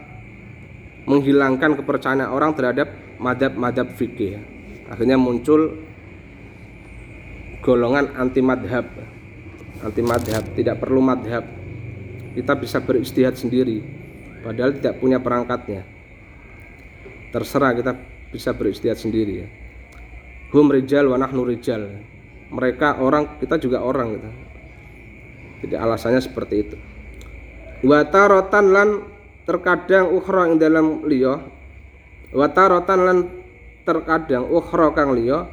[1.07, 4.39] menghilangkan kepercayaan orang terhadap madhab-madhab fikih.
[4.87, 5.83] Akhirnya muncul
[7.59, 8.87] golongan anti madhab
[9.83, 11.43] anti madhab tidak perlu madhab.
[12.37, 13.83] Kita bisa beristihad sendiri
[14.45, 15.83] padahal tidak punya perangkatnya.
[17.35, 17.91] Terserah kita
[18.31, 19.47] bisa beristihad sendiri ya
[20.51, 21.83] hum rijal wa nahnu rijal.
[22.47, 24.29] Mereka orang kita juga orang gitu.
[25.67, 26.77] Jadi alasannya seperti itu.
[27.83, 28.89] Watarotan lan
[29.43, 31.43] terkadang ukhra yang dalam liya.
[32.31, 33.17] Watarotan lan
[33.83, 35.49] terkadang ukhra kang liya.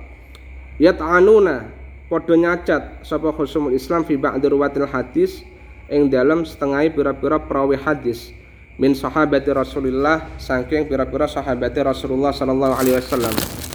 [0.78, 1.70] Yat'anuna
[2.10, 5.42] padha nyacat sapa khusumul Islam fi ba'd ruwatil hadis
[5.90, 8.30] ing dalam setengah pira-pira perawi hadis.
[8.74, 13.73] Min sahabati Rasulillah saking pira-pira sahabati Rasulullah sallallahu alaihi wasallam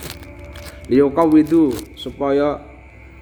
[0.89, 2.65] liyuqawwidu supaya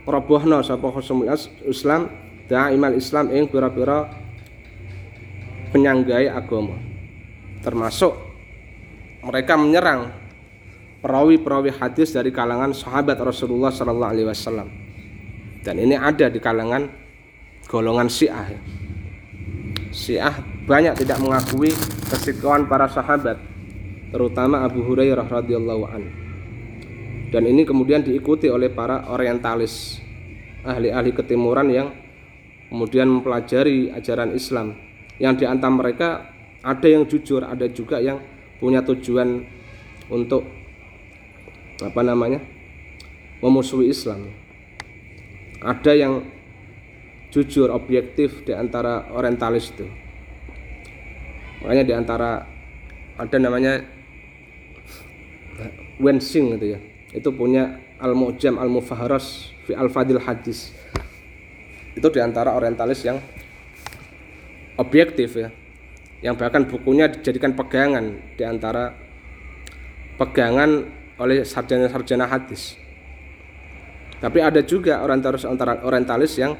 [0.07, 1.27] robohna sapa khusumul
[1.67, 2.07] Islam
[2.47, 4.07] imal Islam ing pira-pira
[5.75, 6.79] penyanggai agama.
[7.59, 8.15] Termasuk
[9.27, 10.15] mereka menyerang
[11.03, 14.71] perawi-perawi hadis dari kalangan sahabat Rasulullah Sallallahu Alaihi Wasallam.
[15.67, 16.87] Dan ini ada di kalangan
[17.67, 18.55] golongan Syiah.
[19.91, 21.75] Syiah banyak tidak mengakui
[22.07, 23.35] kesikuan para sahabat
[24.15, 26.26] terutama Abu Hurairah radhiyallahu anhu
[27.27, 29.99] dan ini kemudian diikuti oleh para orientalis
[30.63, 31.87] ahli-ahli ketimuran yang
[32.71, 34.79] kemudian mempelajari ajaran Islam.
[35.19, 36.09] Yang di antara mereka
[36.63, 38.23] ada yang jujur ada juga yang
[38.63, 39.43] punya tujuan
[40.07, 40.47] untuk
[41.83, 42.39] apa namanya
[43.43, 44.31] memusuhi Islam.
[45.59, 46.23] Ada yang
[47.27, 49.83] jujur objektif di antara orientalis itu.
[51.59, 52.47] Makanya di antara
[53.19, 53.83] ada namanya
[55.97, 56.79] Wensing gitu ya
[57.17, 60.69] itu punya Al-Mu'jam Al-Mufaharas fi Al-Fadil Hadis.
[61.97, 63.17] Itu di antara orientalis yang
[64.77, 65.49] objektif ya.
[66.21, 68.93] Yang bahkan bukunya dijadikan pegangan di antara
[70.17, 70.85] pegangan
[71.17, 72.77] oleh sarjana-sarjana hadis.
[74.17, 75.45] Tapi ada juga orientalis
[75.85, 76.57] orientalis yang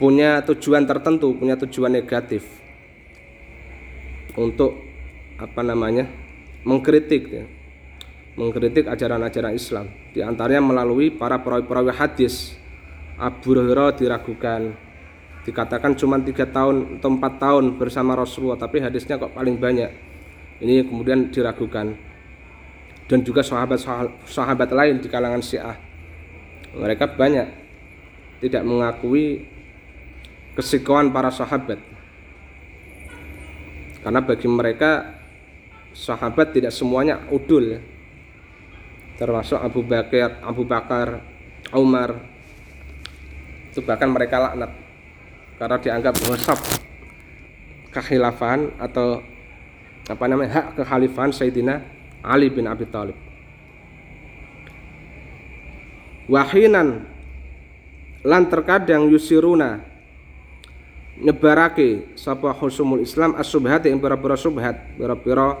[0.00, 2.44] punya tujuan tertentu punya tujuan negatif.
[4.36, 4.72] Untuk
[5.40, 6.08] apa namanya?
[6.64, 7.44] Mengkritik ya
[8.34, 9.86] mengkritik ajaran-ajaran Islam.
[10.10, 12.58] Di antaranya melalui para perawi-perawi hadis.
[13.14, 14.74] Abu Hurairah diragukan.
[15.46, 19.90] Dikatakan cuma tiga tahun atau empat tahun bersama Rasulullah tapi hadisnya kok paling banyak.
[20.58, 21.94] Ini kemudian diragukan.
[23.04, 23.78] Dan juga sahabat
[24.24, 25.76] sahabat lain di kalangan Syiah.
[26.74, 27.48] Mereka banyak
[28.42, 29.46] tidak mengakui
[30.58, 31.78] kesikoan para sahabat.
[34.00, 35.20] Karena bagi mereka
[35.94, 37.93] sahabat tidak semuanya udul
[39.14, 41.22] termasuk Abu Bakar, Abu Bakar,
[41.74, 42.18] Umar
[43.74, 44.70] itu bahkan mereka laknat
[45.58, 46.58] karena dianggap wasap
[47.90, 49.22] kekhilafahan atau
[50.06, 51.74] apa namanya hak kekhalifahan Sayyidina
[52.22, 53.18] Ali bin Abi Thalib.
[56.24, 57.04] Wahinan
[58.24, 59.84] lan terkadang yusiruna
[61.20, 65.60] nyebarake sapa khusumul Islam as-subhat yang pira-pira subhat, pira-pira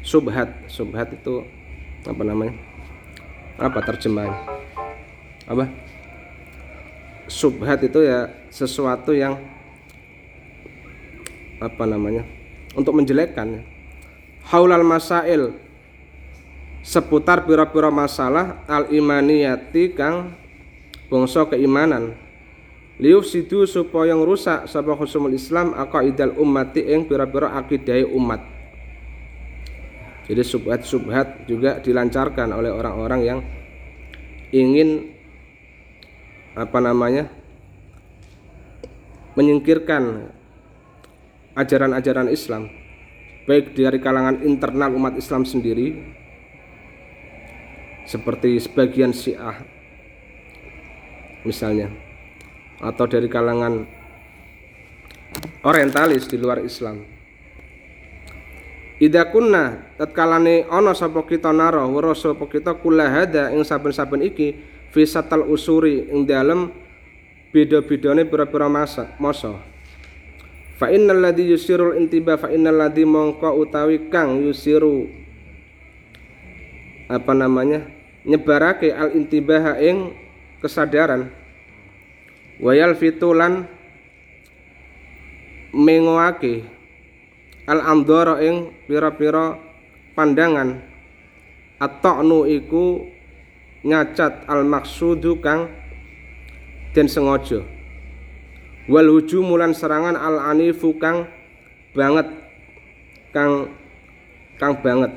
[0.00, 0.48] subhat.
[0.70, 1.42] Subhat itu
[2.08, 2.56] apa namanya?
[3.60, 4.32] Apa terjemahan?
[5.44, 5.68] Apa?
[7.28, 9.36] Subhat itu ya sesuatu yang
[11.60, 12.24] apa namanya?
[12.72, 13.60] Untuk menjelekkan.
[14.48, 15.52] Haulal masail.
[16.80, 20.32] Seputar pira-pira masalah al imaniyati kang
[21.12, 22.16] bangsa keimanan.
[22.96, 28.57] Liuf sidu supaya rusak sapa khusumul Islam aqaidal ummati ing pira-pira akidah umat
[30.28, 33.40] jadi subhat-subhat juga dilancarkan oleh orang-orang yang
[34.52, 35.16] ingin
[36.52, 37.32] apa namanya
[39.32, 40.28] menyingkirkan
[41.56, 42.68] ajaran-ajaran Islam.
[43.48, 45.96] Baik dari kalangan internal umat Islam sendiri
[48.04, 49.56] seperti sebagian Syiah
[51.48, 51.88] misalnya
[52.84, 53.88] atau dari kalangan
[55.64, 57.17] orientalis di luar Islam
[58.98, 64.58] Ida kunna tatkalane ana sapa kita naro weruh sapa kita kulahada ing saben-saben iki
[64.90, 66.74] fisatal usuri ing dalem
[67.54, 69.54] beda-bedane pira-pira masa masa.
[70.82, 75.06] Fa innal ladzi yusirul intiba fa innal ladzi mongko utawi kang yusiru
[77.06, 77.86] apa namanya
[78.26, 80.10] nyebarake al intibaha ing
[80.58, 81.30] kesadaran.
[82.58, 83.70] Wayal fitulan
[85.70, 86.66] mengoake
[87.68, 89.60] al amdara ing pira-pira
[90.16, 90.80] pandangan.
[91.78, 93.06] Atau iku
[93.86, 95.70] nyacat al maksudu kang
[96.96, 97.62] den sengaja.
[98.88, 101.28] Wal hujumulan serangan al anifu kang
[101.92, 102.26] banget
[103.30, 103.70] kang
[104.56, 105.12] kang banget.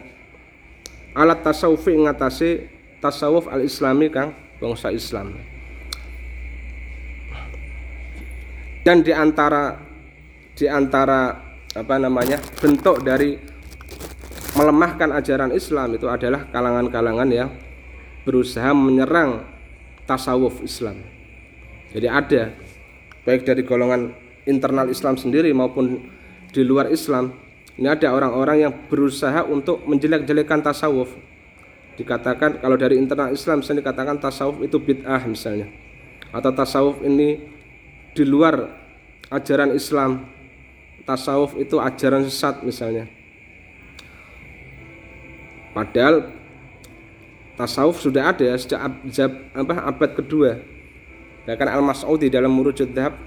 [1.17, 2.67] Alat tasawufi ngatasi
[3.01, 5.33] tasawuf al-islami kang bangsa Islam.
[8.85, 9.77] Dan di antara
[10.55, 13.39] di antara apa namanya bentuk dari
[14.55, 17.49] melemahkan ajaran Islam itu adalah kalangan-kalangan yang
[18.27, 19.47] berusaha menyerang
[20.03, 20.99] tasawuf Islam.
[21.95, 22.51] Jadi ada
[23.23, 24.11] baik dari golongan
[24.43, 26.11] internal Islam sendiri maupun
[26.51, 27.31] di luar Islam
[27.79, 31.15] ini ada orang-orang yang berusaha untuk menjelek-jelekan tasawuf.
[31.95, 35.71] Dikatakan kalau dari internal Islam misalnya dikatakan tasawuf itu bid'ah misalnya
[36.31, 37.39] atau tasawuf ini
[38.11, 38.67] di luar
[39.31, 40.27] ajaran Islam
[41.05, 43.09] tasawuf itu ajaran sesat misalnya.
[45.71, 46.27] Padahal
[47.55, 50.51] tasawuf sudah ada ya sejak abad, apa, abad kedua.
[51.47, 53.17] Bahkan Al Mas'ud di dalam Murujud Dhab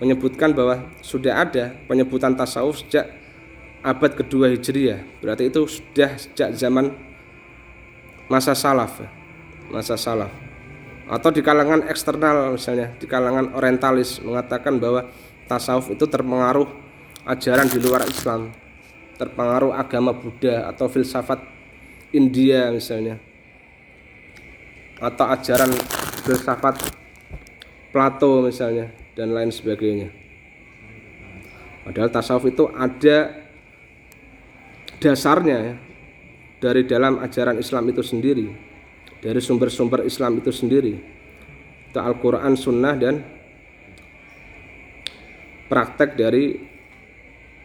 [0.00, 3.10] menyebutkan bahwa sudah ada penyebutan tasawuf sejak
[3.84, 5.02] abad kedua Hijriah.
[5.20, 6.94] Berarti itu sudah sejak zaman
[8.30, 9.02] masa salaf
[9.70, 10.30] masa salaf.
[11.10, 15.10] Atau di kalangan eksternal misalnya di kalangan orientalis mengatakan bahwa
[15.50, 16.70] tasawuf itu terpengaruh
[17.30, 18.50] ajaran di luar Islam
[19.14, 21.38] terpengaruh agama Buddha atau filsafat
[22.10, 23.22] India misalnya
[24.98, 25.70] atau ajaran
[26.26, 26.98] filsafat
[27.90, 28.86] Plato misalnya
[29.18, 30.14] dan lain sebagainya.
[31.82, 33.34] Padahal tasawuf itu ada
[35.02, 35.74] dasarnya ya
[36.62, 38.46] dari dalam ajaran Islam itu sendiri
[39.18, 40.94] dari sumber-sumber Islam itu sendiri
[41.90, 43.26] Al-Quran, Sunnah dan
[45.66, 46.69] praktek dari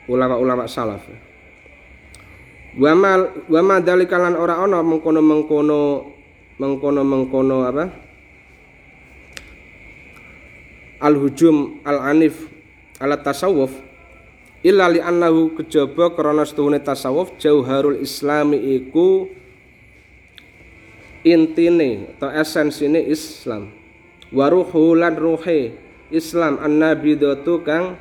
[0.09, 1.05] ulama-ulama salaf.
[2.75, 5.79] Wama wama dalikalan ora ono mengkono mengkono
[6.59, 7.85] mengkono mengkono apa?
[10.99, 12.51] Al hujum al anif
[12.99, 13.71] alat tasawuf
[14.65, 19.29] illa li annahu kejaba krana setuhune tasawuf jauharul islami iku
[21.25, 23.73] intine atau esensine Islam.
[24.35, 25.73] Waruhu lan ruhe
[26.13, 27.97] Islam annabidatu kang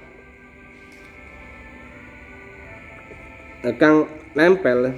[3.80, 4.04] kang
[4.36, 4.92] nempel.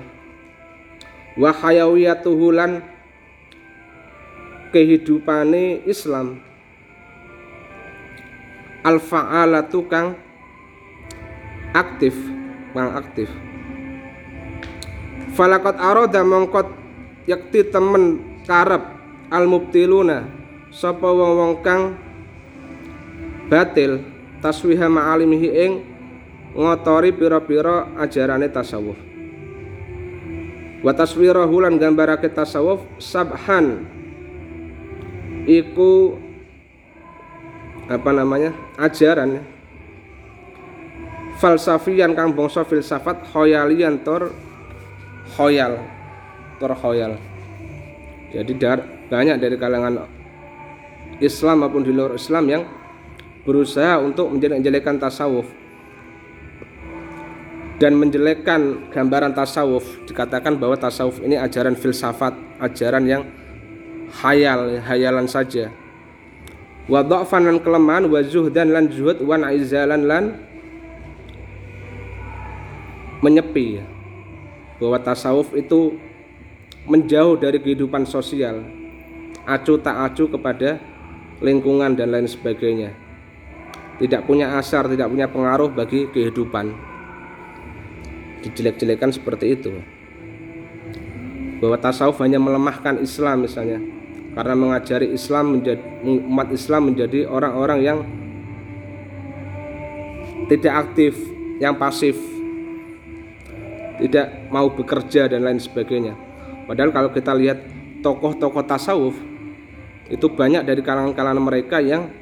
[1.38, 2.83] Wa hayawiyatuhu lan
[4.74, 6.42] kehidupane Islam.
[8.83, 10.18] Al fa'alatu kang
[11.74, 12.14] aktif
[12.74, 13.28] kang aktif.
[15.36, 16.70] Falakot aroda mongkot
[17.28, 18.80] yakti temen karep
[19.28, 20.24] al mubtiluna
[20.70, 21.99] sapa wong-wong kang
[23.51, 24.01] batil
[24.40, 25.72] taswiha ma'alimihi ing
[26.57, 28.96] ngotori pira-pira ajarane tasawuf.
[30.80, 33.84] Wa taswirahu lan gambarake tasawuf sabhan.
[35.44, 36.16] Iku
[37.86, 38.57] apa namanya?
[38.80, 39.44] Ajaran.
[41.36, 44.32] Falsafian kang bangsa filsafat khoyalian tur
[45.36, 45.76] khoyal
[46.57, 47.20] tur khoyal.
[48.32, 48.80] Jadi dar,
[49.12, 50.09] banyak dari kalangan
[51.20, 52.62] Islam maupun di luar Islam yang
[53.44, 55.46] berusaha untuk menjelek-jelekan tasawuf
[57.77, 63.22] dan menjelekkan gambaran tasawuf dikatakan bahwa tasawuf ini ajaran filsafat ajaran yang
[64.24, 65.68] hayal hayalan saja.
[66.89, 70.24] Wa dha'fan kelemahan wa zuhdan lan zuhud wa izalan lan
[73.20, 73.85] menyepi.
[74.81, 76.01] Bahwa tasawuf itu
[76.87, 78.62] menjauh dari kehidupan sosial
[79.45, 80.81] acu tak acu kepada
[81.45, 82.95] lingkungan dan lain sebagainya.
[83.97, 86.95] Tidak punya asar tidak punya pengaruh bagi kehidupan
[88.47, 89.74] dijelek-jelekan seperti itu.
[91.59, 93.82] Bahwa tasawuf hanya melemahkan Islam misalnya.
[94.36, 97.99] Karena mengajari Islam menjadi umat Islam menjadi orang-orang yang
[100.53, 101.16] tidak aktif,
[101.57, 102.14] yang pasif,
[103.97, 106.12] tidak mau bekerja dan lain sebagainya.
[106.68, 107.64] Padahal kalau kita lihat
[108.05, 109.16] tokoh-tokoh tasawuf
[110.07, 112.12] itu banyak dari kalangan-kalangan mereka yang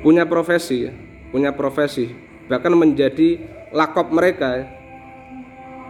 [0.00, 0.88] punya profesi,
[1.34, 2.14] punya profesi,
[2.46, 3.42] bahkan menjadi
[3.74, 4.64] lakop mereka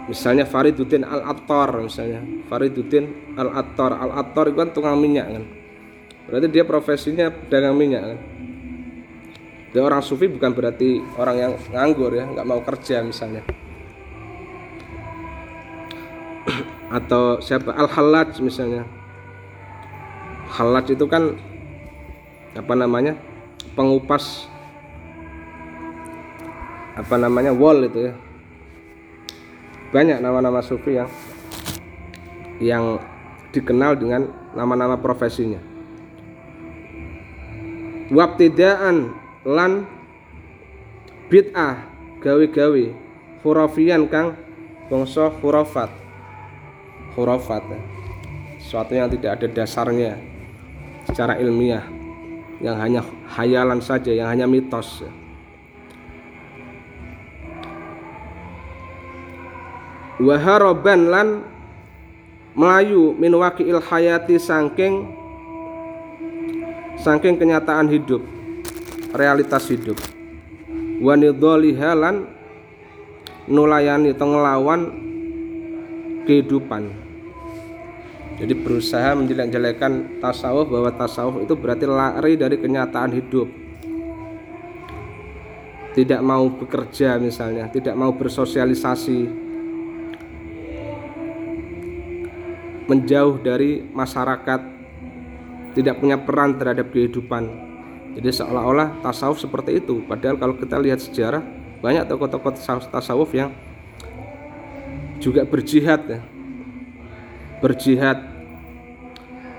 [0.07, 2.23] misalnya Fariduddin Al-Attar misalnya.
[2.47, 3.99] Fariduddin Al-Attar.
[3.99, 5.45] Al-Attar itu kan tukang minyak kan?
[6.27, 8.19] Berarti dia profesinya pedagang minyak kan?
[9.75, 12.25] Dia orang sufi bukan berarti orang yang nganggur ya.
[12.25, 13.43] Nggak mau kerja misalnya.
[16.99, 17.75] Atau siapa?
[17.75, 18.87] Al-Hallaj misalnya.
[20.55, 21.35] Hallaj itu kan
[22.55, 23.19] apa namanya?
[23.75, 24.47] Pengupas
[26.97, 27.53] apa namanya?
[27.53, 28.26] Wall itu ya
[29.91, 31.11] banyak nama-nama sufi yang
[32.59, 32.85] yang
[33.53, 35.61] dikenal dengan nama-nama profesinya.
[38.11, 39.13] Wabtidaan
[39.43, 39.87] lan
[41.27, 41.83] bid'ah
[42.23, 42.85] gawe-gawe
[43.43, 44.39] hurafian kang
[44.87, 45.91] bangsa hurafat.
[47.19, 47.65] Hurafat
[48.63, 50.19] sesuatu yang tidak ada dasarnya
[51.07, 51.83] secara ilmiah.
[52.57, 53.01] Yang hanya
[53.37, 55.05] hayalan saja yang hanya mitos
[60.17, 61.29] waharoban lan
[62.57, 65.05] melayu min waqi'il hayati sangking
[66.97, 68.25] sangking kenyataan hidup
[69.17, 69.97] realitas hidup.
[71.01, 72.25] Wanidholiha lan
[73.49, 74.81] nulayani atau ngelawan
[76.25, 76.93] kehidupan.
[78.37, 83.49] Jadi berusaha menjelek-jelekan tasawuf bahwa tasawuf itu berarti lari dari kenyataan hidup.
[85.97, 89.46] Tidak mau bekerja misalnya tidak mau bersosialisasi
[92.87, 94.61] menjauh dari masyarakat
[95.75, 97.51] tidak punya peran terhadap kehidupan.
[98.17, 100.01] Jadi seolah-olah tasawuf seperti itu.
[100.09, 101.45] Padahal kalau kita lihat sejarah
[101.85, 102.57] banyak tokoh-tokoh
[102.89, 103.53] tasawuf yang
[105.21, 106.21] juga berjihad ya.
[107.61, 108.25] Berjihad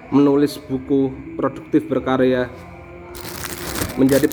[0.09, 2.49] menulis buku produktif berkarya
[3.99, 4.31] menjadi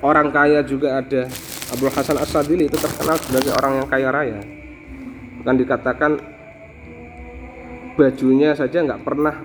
[0.00, 1.28] orang kaya juga ada.
[1.66, 4.40] Abdul Hasan Asadili itu terkenal sebagai orang yang kaya raya.
[5.42, 6.35] Kan dikatakan
[7.96, 9.40] bajunya saja nggak pernah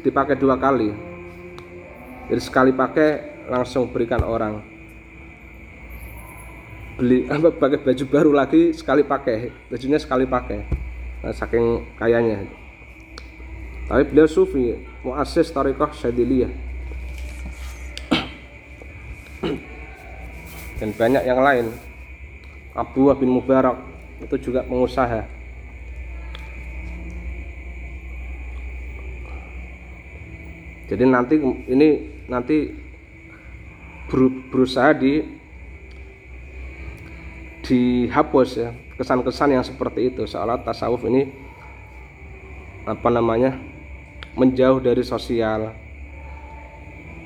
[0.00, 0.90] dipakai dua kali.
[2.32, 4.64] Jadi sekali pakai langsung berikan orang.
[6.96, 10.64] Beli apa pakai baju baru lagi sekali pakai bajunya sekali pakai.
[11.20, 12.48] Nah, saking kayanya.
[13.92, 14.72] Tapi beliau sufi
[15.04, 16.48] muassis tarikah syadiliyah.
[20.80, 21.66] Dan banyak yang lain.
[22.72, 23.76] Abu bin Mubarak
[24.24, 25.39] itu juga pengusaha
[30.90, 31.38] jadi nanti
[31.70, 31.88] ini
[32.26, 32.74] nanti
[34.50, 35.22] berusaha di
[37.62, 40.26] dihapus ya kesan-kesan yang seperti itu.
[40.26, 41.30] Seolah tasawuf ini
[42.90, 43.54] apa namanya
[44.34, 45.70] menjauh dari sosial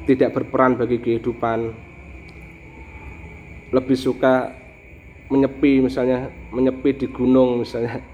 [0.04, 1.72] tidak berperan bagi kehidupan.
[3.72, 4.52] Lebih suka
[5.32, 8.04] menyepi misalnya menyepi di gunung misalnya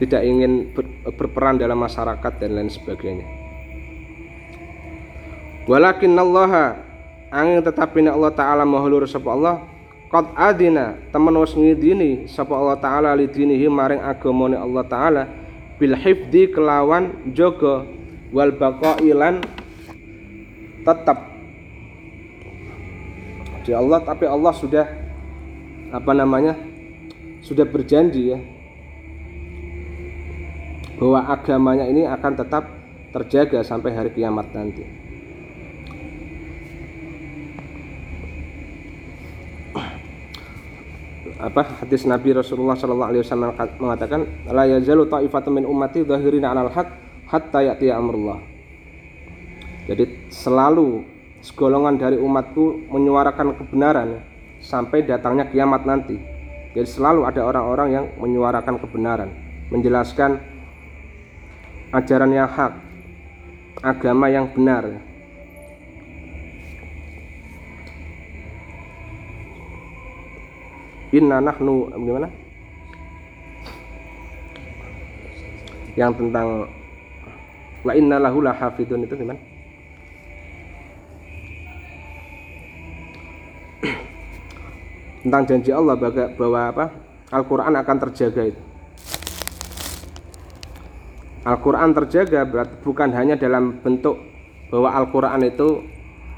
[0.00, 0.86] tidak ingin ber,
[1.16, 3.26] berperan dalam masyarakat dan lain sebagainya.
[5.68, 6.80] Walakin Allah
[7.32, 9.64] angin tetapi Allah taala mahlur sapa Allah
[10.12, 15.22] qad adina temen wis ngidini sapa Allah taala lidinihi maring agamane Allah taala
[15.80, 17.88] bil hifdi kelawan jaga
[18.34, 19.14] wal baqai
[20.82, 21.18] tetap
[23.62, 24.86] di Allah tapi Allah sudah
[25.94, 26.58] apa namanya
[27.40, 28.38] sudah berjanji ya
[31.02, 32.62] bahwa agamanya ini akan tetap
[33.10, 34.86] terjaga sampai hari kiamat nanti.
[41.42, 43.50] apa hadis Nabi Rasulullah Shallallahu Alaihi Wasallam
[43.82, 46.86] mengatakan la yazalu ta'ifatun min ummati zahirina 'alal haq
[47.26, 48.38] hatta ya'ti amrullah.
[49.90, 51.02] Jadi selalu
[51.42, 54.22] segolongan dari umatku menyuarakan kebenaran
[54.62, 56.14] sampai datangnya kiamat nanti.
[56.78, 59.34] Jadi selalu ada orang-orang yang menyuarakan kebenaran,
[59.74, 60.51] menjelaskan
[61.92, 62.72] ajaran yang hak,
[63.84, 64.88] agama yang benar.
[71.12, 72.28] Inna nahnu gimana?
[75.92, 76.48] Yang tentang
[77.84, 79.52] wa inna lahu lahafidun itu gimana?
[85.22, 85.94] tentang janji Allah
[86.34, 86.84] bahwa apa
[87.30, 88.71] Al-Quran akan terjaga itu
[91.42, 92.46] Al-Quran terjaga
[92.86, 94.14] bukan hanya dalam bentuk
[94.70, 95.82] bahwa Al-Quran itu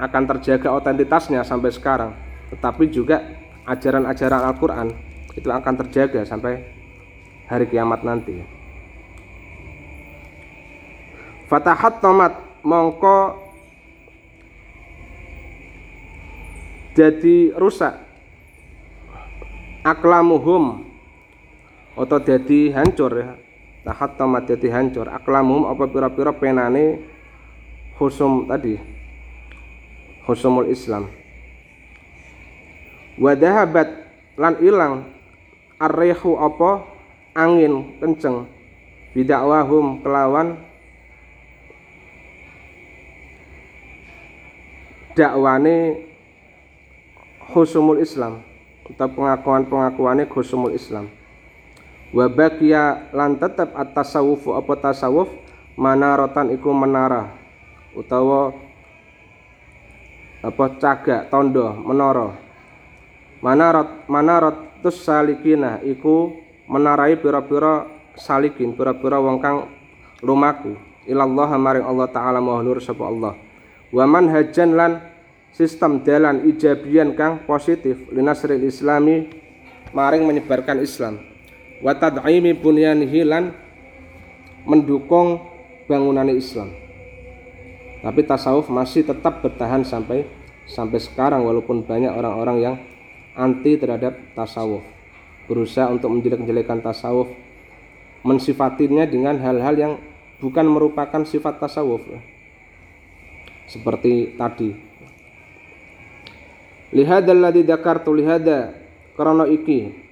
[0.01, 2.11] akan terjaga otentitasnya sampai sekarang
[2.49, 3.21] tetapi juga
[3.69, 4.87] ajaran-ajaran Al-Quran
[5.37, 6.63] itu akan terjaga sampai
[7.45, 8.41] hari kiamat nanti.
[11.45, 12.33] Fatahat tomat
[12.65, 13.37] mongko
[16.97, 18.01] jadi rusak.
[19.85, 20.81] Aklamuhum
[21.93, 23.44] atau jadi hancur ya
[23.85, 25.05] tahat tamat jadi hancur.
[25.05, 27.05] Aklamuhum apa pira-pira penane
[28.01, 28.81] khusum tadi?
[30.25, 31.13] Khusumul Islam.
[33.21, 33.87] Wadahabat
[34.41, 34.93] lan ilang.
[35.77, 36.81] Arrehu apa?
[37.37, 38.49] Angin kenceng.
[39.13, 40.57] Bidakwahum kelawan.
[45.13, 46.09] Dakwane
[47.53, 48.41] khusumul Islam.
[48.89, 51.07] Atau pengakuan-pengakuannya khusumul Islam
[52.15, 55.27] wa baqiya lan tetep at-tasawuf apa tasawuf
[55.75, 57.35] manaratan iku menara
[57.91, 58.55] utawa
[60.39, 62.31] apa cagak tondo menara.
[63.43, 66.31] Manarat manarat tus salikina iku
[66.71, 67.83] menarai pira-pira
[68.15, 69.67] salikin pira-pira wong kang
[70.23, 70.79] lumaku.
[71.05, 73.37] Ilallah maring Allah taala maha nur sapa Allah.
[73.93, 74.91] Wa manhajan lan
[75.51, 79.29] sistem dalan ijabian kang positif linasril islami
[79.93, 81.34] maring menyebarkan Islam
[81.85, 83.53] wa tad'imi bunyanihi lan
[84.65, 85.37] mendukung
[85.85, 86.73] bangunan Islam.
[88.01, 90.25] Tapi tasawuf masih tetap bertahan sampai
[90.65, 92.75] sampai sekarang walaupun banyak orang-orang yang
[93.37, 94.81] anti terhadap tasawuf.
[95.45, 97.29] Berusaha untuk menjelek-jelekan tasawuf
[98.25, 99.93] mensifatinya dengan hal-hal yang
[100.41, 102.01] bukan merupakan sifat tasawuf.
[103.69, 104.73] Seperti tadi.
[106.89, 108.73] Lihada alladhi dzakartu lihada
[109.13, 110.04] karena iki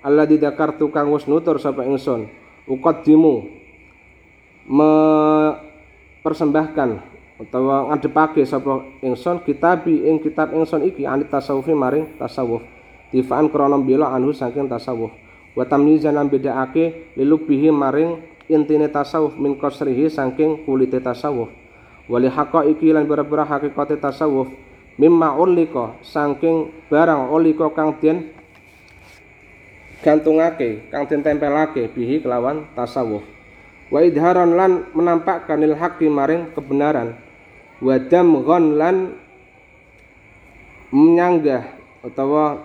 [0.00, 2.28] alladhi dzakartu kang wis nutur sapa ingsun
[2.68, 3.34] uqaddimu
[4.70, 4.90] me
[6.20, 7.00] persembahkan
[7.40, 12.60] utawa ngadepake sapa ingsun kitabi ing kitab ingsun iki anit tasawufi maring tasawuf.
[13.10, 15.10] Difaan krana bela anhu saking tasawuf.
[15.56, 21.50] Wa tamyizan lan bedakake lilubihi maring intine tasawuf min qasrihi saking kulite tasawuf.
[22.06, 24.46] Wali haqaiqi lan bera-bera hakikate tasawuf
[25.00, 28.30] mimma ulika saking barang ulika kang den
[30.00, 33.24] gantungake kang den tempelake bihi kelawan tasawuf.
[33.90, 37.18] Wa idharon lan menampakkan il haqqi maring kebenaran.
[37.80, 38.96] Wa damghon lan
[40.94, 41.64] menyanggah
[42.04, 42.64] utawa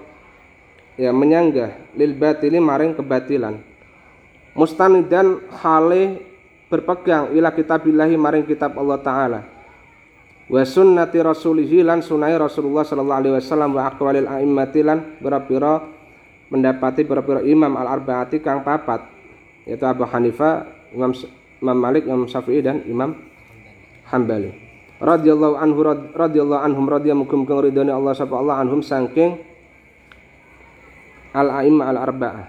[0.95, 3.59] ya menyanggah lil batili maring kebatilan.
[4.55, 6.23] Mustanidan hale
[6.71, 9.41] berpegang ila kitabillahi maring kitab Allah taala.
[10.45, 15.94] Wa sunnati rasulihi lan sunai Rasulullah sallallahu alaihi wasallam wa aqwalil a'immati lan pira-pira
[16.49, 19.01] mendapati pira-pira imam al arbaati kang papat
[19.65, 21.11] yaitu Abu Hanifah, Imam
[21.57, 23.17] Imam Malik, Imam Syafi'i dan Imam
[24.05, 24.53] Hambali.
[25.01, 25.79] Radhiyallahu anhu
[26.13, 29.41] radhiyallahu anhum radhiyallahu mukum ridhani Allah sapa Allah anhum saking
[31.33, 32.45] al a'immah al arba'ah.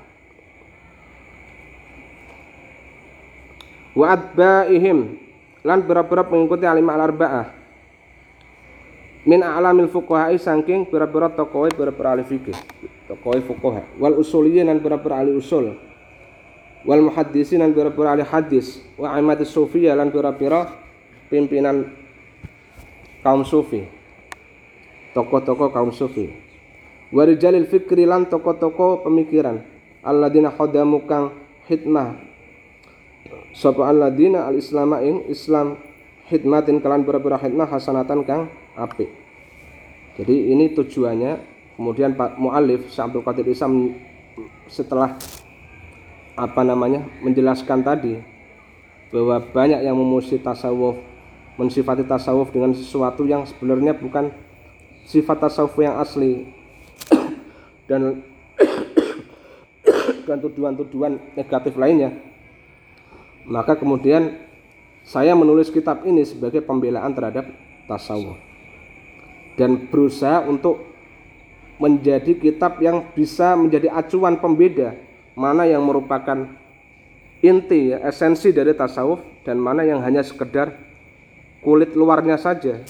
[3.97, 4.99] Wa atba'ihim
[5.65, 7.56] lan pira-pira pengikuti al al arba'ah
[9.27, 12.55] min a'lamil fuqaha saking pira-pira tokoe ahli fikih.
[13.11, 13.83] Tokoe fuqaha.
[13.99, 15.75] Wal usuliyyin lan pira-pira ahli usul.
[16.87, 18.79] Wal muhaddisin lan pira-pira ahli hadis.
[18.95, 20.71] Wa aimatus sufiyah lan pira-pira
[21.27, 21.91] pimpinan
[23.27, 23.91] kaum sufi.
[25.11, 26.31] Tokoh-tokoh kaum sufi.
[27.11, 29.59] Wa rijalil fikri lan tokoh-tokoh pemikiran.
[30.07, 31.35] Alladzina khadamu kang
[31.67, 32.15] hikmah.
[33.59, 35.83] Sapa alladzina al islama ing islam
[36.31, 38.47] hikmatin kalan pira-pira hikmah hasanatan kang
[38.77, 39.27] apik.
[40.17, 41.57] Jadi ini tujuannya.
[41.77, 43.93] Kemudian Pak Mualif Syabdul Qadir Isam
[44.65, 45.13] setelah
[46.37, 48.17] apa namanya menjelaskan tadi
[49.13, 50.97] bahwa banyak yang memuji tasawuf,
[51.61, 54.33] mensifati tasawuf dengan sesuatu yang sebenarnya bukan
[55.05, 56.49] sifat tasawuf yang asli
[57.93, 58.25] dan
[60.27, 62.17] dan tuduhan-tuduhan negatif lainnya.
[63.45, 64.33] Maka kemudian
[65.05, 67.53] saya menulis kitab ini sebagai pembelaan terhadap
[67.85, 68.56] tasawuf
[69.57, 70.85] dan berusaha untuk
[71.77, 74.97] menjadi kitab yang bisa menjadi acuan pembeda
[75.37, 76.49] mana yang merupakan
[77.45, 80.73] inti ya, esensi dari tasawuf dan mana yang hanya sekedar
[81.61, 82.81] kulit luarnya saja.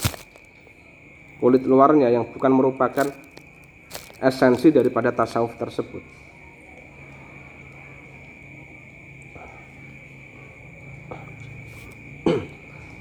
[1.37, 3.11] Kulit luarnya yang bukan merupakan
[4.23, 6.01] esensi daripada tasawuf tersebut.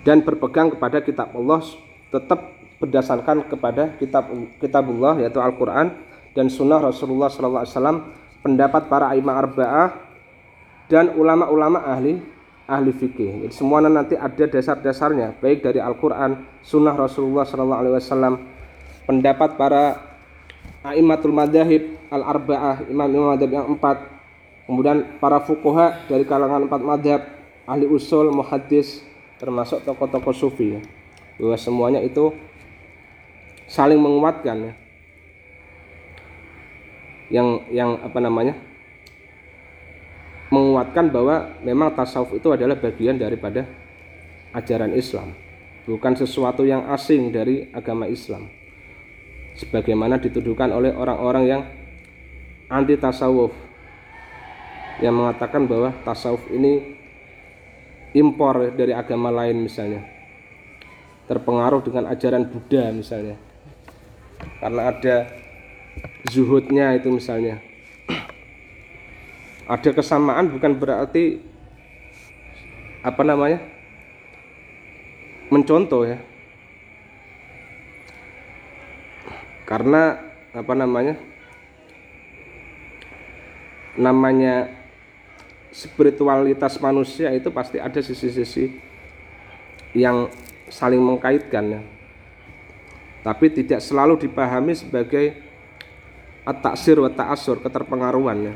[0.04, 1.66] Dan berpegang kepada kitab Allah
[2.14, 4.28] tetap berdasarkan kepada kitab
[4.60, 5.96] kitabullah yaitu Al-Qur'an
[6.36, 8.12] dan sunnah Rasulullah SAW
[8.44, 9.96] pendapat para imam arba'ah
[10.92, 12.20] dan ulama-ulama ahli
[12.66, 13.46] ahli fikih.
[13.46, 18.42] Jadi semuanya nanti ada dasar-dasarnya baik dari Al-Qur'an, sunnah Rasulullah SAW,
[19.06, 20.02] pendapat para
[20.82, 23.98] aimatul madhahib al-arba'ah, imam-imam madhab yang empat,
[24.66, 27.22] kemudian para fukoha dari kalangan empat madhab,
[27.70, 29.02] ahli usul, muhaddis,
[29.38, 30.82] termasuk tokoh-tokoh sufi.
[31.38, 32.34] Bahwa semuanya itu
[33.76, 34.74] saling menguatkan ya.
[37.28, 38.56] Yang yang apa namanya?
[40.48, 43.68] Menguatkan bahwa memang tasawuf itu adalah bagian daripada
[44.56, 45.36] ajaran Islam.
[45.84, 48.48] Bukan sesuatu yang asing dari agama Islam.
[49.60, 51.62] Sebagaimana dituduhkan oleh orang-orang yang
[52.72, 53.52] anti tasawuf
[55.04, 56.96] yang mengatakan bahwa tasawuf ini
[58.16, 60.08] impor dari agama lain misalnya.
[61.26, 63.45] Terpengaruh dengan ajaran Buddha misalnya
[64.60, 65.16] karena ada
[66.30, 67.62] zuhudnya itu misalnya.
[69.66, 71.42] Ada kesamaan bukan berarti
[73.02, 73.60] apa namanya?
[75.50, 76.22] Mencontoh ya.
[79.66, 80.22] Karena
[80.54, 81.18] apa namanya?
[83.98, 84.70] Namanya
[85.74, 88.76] spiritualitas manusia itu pasti ada sisi-sisi
[89.96, 90.30] yang
[90.70, 91.82] saling mengkaitkan ya
[93.26, 95.34] tapi tidak selalu dipahami sebagai
[96.46, 98.54] at-taksir wa ta'asur keterpengaruhan ya.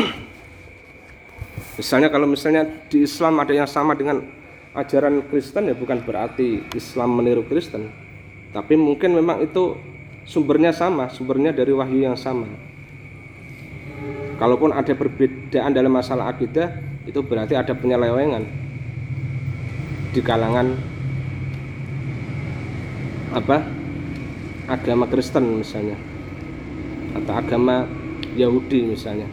[1.78, 4.24] misalnya kalau misalnya di Islam ada yang sama dengan
[4.72, 7.92] ajaran Kristen ya bukan berarti Islam meniru Kristen
[8.56, 9.76] tapi mungkin memang itu
[10.24, 12.48] sumbernya sama sumbernya dari wahyu yang sama
[14.40, 18.48] kalaupun ada perbedaan dalam masalah akidah itu berarti ada penyelewengan
[20.16, 20.72] di kalangan
[23.36, 23.81] apa
[24.72, 26.00] agama Kristen misalnya.
[27.12, 27.84] Atau agama
[28.32, 29.28] Yahudi misalnya.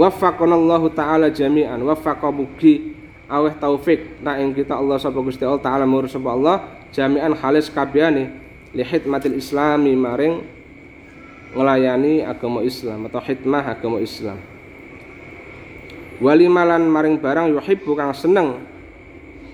[0.00, 1.84] Waffaqanallahu taala jami'an.
[1.84, 2.96] Waffaqa mugi
[3.28, 4.22] aweh taufik.
[4.24, 6.56] Nak ing kita Allah sapa Gusti Allah taala mur sapa Allah
[6.96, 8.32] jami'an halis kabehane
[8.72, 10.40] li hikmatil islami maring
[11.52, 14.40] ngelayani agama Islam atau hikmah agama Islam.
[16.18, 18.77] Walimalan maring barang yuhibbu kang seneng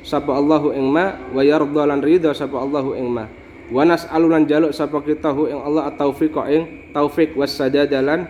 [0.04, 3.24] sapa Allahu ing ma wa yardha ridha sapa Allahu ing ma.
[3.72, 8.28] Wa nas'alu jaluk sapa kita hu ing Allah at-taufiq ing taufik was sadadalan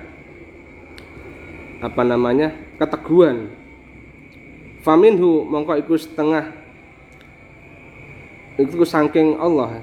[1.83, 3.51] apa namanya keteguhan.
[4.87, 6.55] Faminhu mongko iku setengah
[8.55, 9.83] itu saking Allah.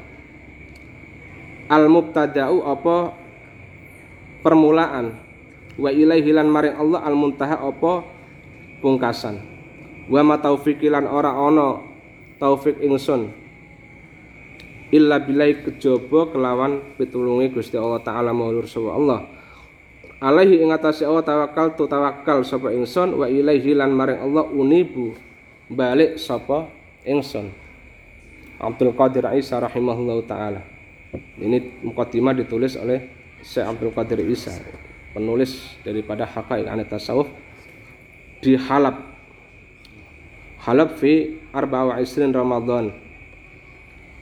[1.68, 3.12] Al mubtada'u apa
[4.40, 5.20] permulaan.
[5.76, 8.08] Wa ilaihi lan maring Allah al muntaha apa
[8.80, 9.51] pungkasan
[10.12, 11.80] wa ma taufiqilan ora ana
[12.36, 13.32] taufik ingsun
[14.92, 19.20] illa bilai kejaba kelawan pitulunge Gusti Allah taala maulur sapa Allah.
[20.22, 25.16] Alaihi ing atase Allah tawakal tu tawakal sapa ingsun wa ilaihi lan maring Allah unibu
[25.72, 26.68] balik sapa
[27.08, 27.50] ingsun.
[28.62, 30.62] Abdul Qadir Isa rahimahullah taala.
[31.40, 33.08] Ini mukadimah ditulis oleh
[33.42, 34.54] Syekh Abdul Qadir Isa
[35.16, 37.28] penulis daripada Haqaiq Anit Tasawuf
[38.40, 39.11] di Halab
[40.62, 42.94] Halab fi arba wa isrin Ramadan.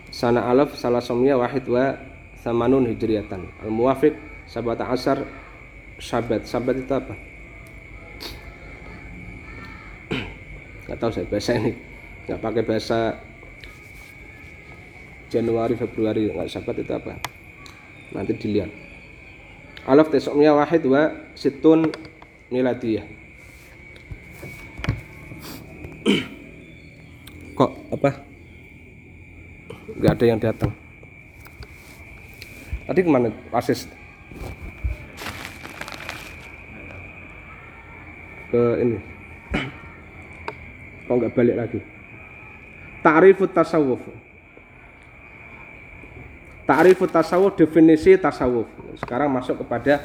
[0.07, 1.99] Sana alaf salah somnya wahid wa
[2.39, 3.43] samanun hijriyatan.
[3.59, 4.15] Al muwafiq
[4.47, 5.27] sabata asar
[5.99, 6.47] sabat.
[6.47, 7.11] Sabat itu apa?
[10.87, 11.75] Nggak tahu saya bahasa ini.
[12.23, 12.99] Nggak pakai bahasa
[15.27, 16.31] Januari Februari.
[16.31, 17.19] Nggak sabat itu apa?
[18.15, 18.71] Nanti dilihat.
[19.83, 21.91] Alaf tesoknya wahid wa situn
[22.47, 23.18] miladiyah
[27.59, 28.09] kok apa?
[29.99, 30.71] Nggak ada yang datang.
[32.87, 33.83] Tadi ke mana asis?
[38.47, 38.97] Ke ini.
[41.03, 41.79] Kok nggak balik lagi?
[43.03, 44.07] Ta'rifut tasawuf.
[46.63, 48.71] Ta'rifut tasawuf definisi tasawuf.
[49.03, 49.99] Sekarang masuk kepada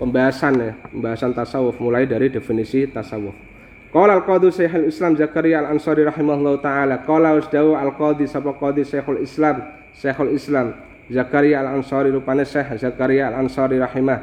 [0.00, 1.76] pembahasan ya pembahasan tasawuf.
[1.76, 3.49] Mulai dari definisi tasawuf
[3.90, 7.02] Qala al-Qadhi Syekhul Islam Zakaria Al-Ansari rahimahullah taala.
[7.02, 9.66] Qala usdawu al-Qadhi sapa Qadhi Syekhul Islam,
[9.98, 14.18] Syekhul Islam Zakaria Al-Ansari rupane Syekh Zakaria Al-Ansari rahimah.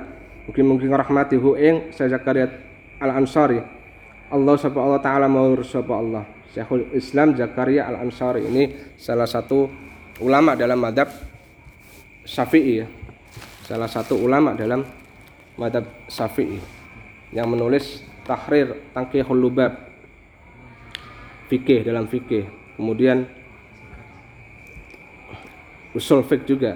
[0.48, 2.48] Mungkin-mungkin rahmati hu ing Syekh Zakaria
[3.04, 3.60] Al-Ansari.
[4.32, 6.24] Allah sapa Allah taala maur sapa Allah.
[6.56, 9.68] Syekhul Islam Zakaria Al-Ansari ini salah satu
[10.24, 11.12] ulama dalam madhab
[12.24, 12.88] Syafi'i ya.
[13.68, 14.88] Salah satu ulama dalam
[15.60, 16.64] madhab Syafi'i
[17.36, 19.74] yang menulis tahrir tangkihul lubab.
[21.48, 22.44] Fikih dalam fikih.
[22.76, 23.24] Kemudian
[25.96, 26.76] usul fik juga.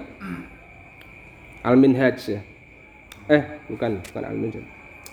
[1.62, 2.40] Al minhaj ya.
[3.30, 4.64] Eh bukan bukan al minhaj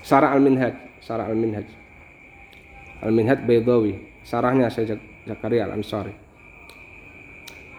[0.02, 0.74] sarah al minhaj
[1.04, 1.68] sarah al minhaj
[3.04, 4.10] al minhaj baydawi.
[4.24, 4.98] Sarahnya saya
[5.30, 6.30] Zakaria al ansari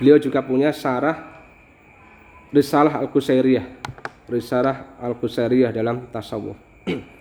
[0.01, 1.45] beliau juga punya sarah
[2.55, 3.67] risalah al kusairiyah
[4.31, 6.57] risalah al kusairiyah dalam tasawuf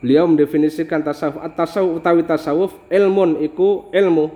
[0.00, 1.44] Beliau mendefinisikan tasawuf.
[1.44, 4.32] At-tasawuf utawi tasawuf ilmun iku ilmu.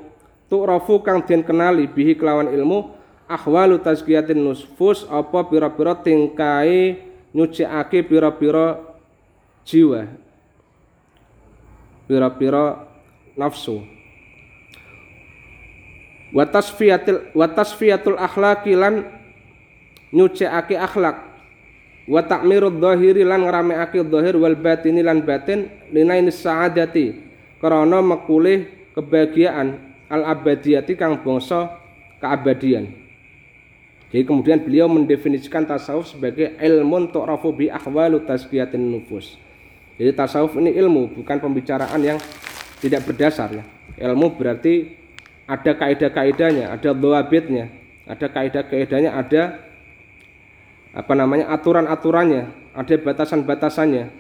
[0.52, 2.92] Tu'rafu kang den kenali bihi kelawan ilmu
[3.24, 7.00] ahwalu tazkiyatin nusfus apa pira-pira tingkai
[7.32, 8.76] nyuciake pira-pira
[9.64, 10.04] jiwa.
[12.04, 12.84] Pira-pira
[13.32, 13.80] nafsu.
[16.36, 18.20] Wa tasfiyatil wa tasfiyatul
[18.76, 19.06] lan
[20.12, 21.33] akhlak
[22.04, 27.16] wa ta'mirud dhahiri lan ngramekake dhahir wal batini lan batin linaini sa'adati
[27.60, 29.80] krana mekulih kebahagiaan
[30.12, 31.80] al abadiyati kang bangsa
[32.20, 32.92] keabadian.
[34.14, 39.34] Jadi kemudian beliau mendefinisikan tasawuf sebagai ilmu tu'rafu bi ahwalu tazkiyatin nufus.
[39.98, 42.18] Jadi tasawuf ini ilmu bukan pembicaraan yang
[42.78, 43.64] tidak berdasar ya.
[43.98, 44.94] Ilmu berarti
[45.44, 47.68] ada kaidah-kaidahnya ada dhawabitnya
[48.08, 49.42] ada kaidah-kaidahnya ada
[50.94, 54.14] apa namanya aturan-aturannya, ada batasan-batasannya.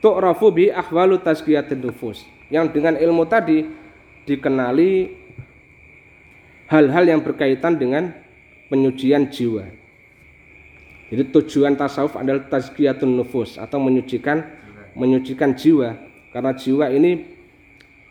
[0.00, 2.24] Tu'rafu bi ahwalu tazkiyatin nufus.
[2.48, 3.68] Yang dengan ilmu tadi
[4.24, 5.12] dikenali
[6.72, 8.16] hal-hal yang berkaitan dengan
[8.72, 9.68] penyucian jiwa.
[11.12, 14.40] Jadi tujuan tasawuf adalah tazkiyatun nufus atau menyucikan
[14.96, 15.94] menyucikan jiwa
[16.32, 17.28] karena jiwa ini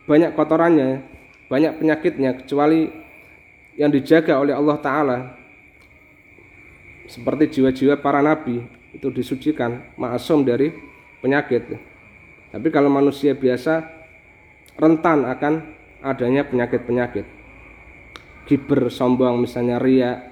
[0.05, 1.01] banyak kotorannya,
[1.49, 2.91] banyak penyakitnya kecuali
[3.75, 5.17] yang dijaga oleh Allah taala
[7.13, 10.73] seperti jiwa-jiwa para nabi itu disucikan maksum dari
[11.21, 11.77] penyakit.
[12.49, 13.85] Tapi kalau manusia biasa
[14.81, 15.53] rentan akan
[16.01, 17.25] adanya penyakit-penyakit.
[18.49, 20.25] Kiber sombong misalnya ria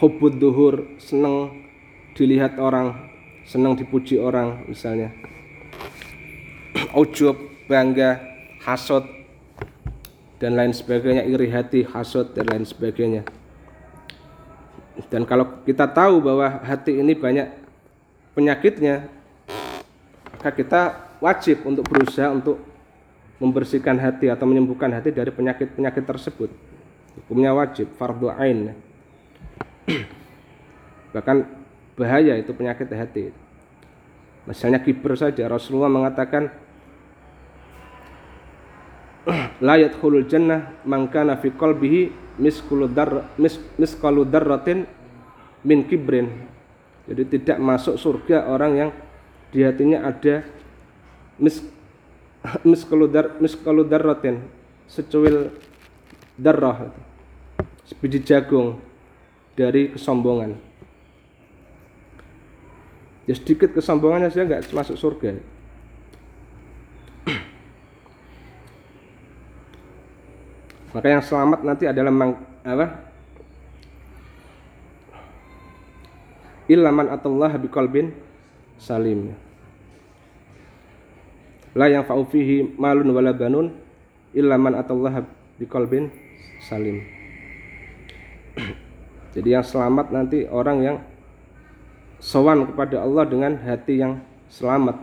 [0.00, 1.68] hubud duhur seneng
[2.16, 3.12] dilihat orang
[3.44, 5.12] seneng dipuji orang misalnya.
[7.00, 7.36] Ujub
[7.68, 8.24] bangga
[8.64, 9.04] hasut
[10.40, 13.35] dan lain sebagainya iri hati hasut dan lain sebagainya
[15.12, 17.52] dan kalau kita tahu bahwa hati ini banyak
[18.32, 19.12] penyakitnya,
[20.32, 20.80] maka kita
[21.20, 22.56] wajib untuk berusaha untuk
[23.36, 26.48] membersihkan hati atau menyembuhkan hati dari penyakit-penyakit tersebut.
[27.20, 28.72] Hukumnya wajib, fardu ain.
[31.14, 31.36] Bahkan
[31.96, 33.32] bahaya itu penyakit hati.
[34.48, 36.48] Misalnya kiber saja Rasulullah mengatakan
[39.66, 44.84] la yadkhulul jannah man kana fi qalbihi miskulu dar mis, miskalu darratin
[45.64, 46.46] min kibrin.
[47.06, 48.90] Jadi tidak masuk surga orang yang
[49.54, 50.42] di hatinya ada
[51.40, 51.62] mis
[52.70, 53.36] miskalu dar
[53.86, 54.42] darratin
[54.86, 55.50] secuil
[56.38, 56.92] darrah
[57.88, 58.78] sebiji jagung
[59.56, 60.58] dari kesombongan.
[63.26, 65.55] Ya sedikit kesombongannya saja nggak masuk surga
[70.96, 73.04] maka yang selamat nanti adalah mang, apa?
[76.72, 78.16] Ilaman atallah biqalbin
[78.80, 79.36] salim.
[81.76, 83.76] La yang fihi malun wala banun
[84.32, 85.20] ilaman atallah
[85.60, 86.08] biqalbin
[86.64, 87.04] salim.
[89.36, 90.96] Jadi yang selamat nanti orang yang
[92.24, 94.96] sowan kepada Allah dengan hati yang selamat.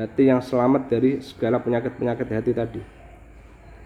[0.00, 2.93] Hati yang selamat dari segala penyakit-penyakit hati tadi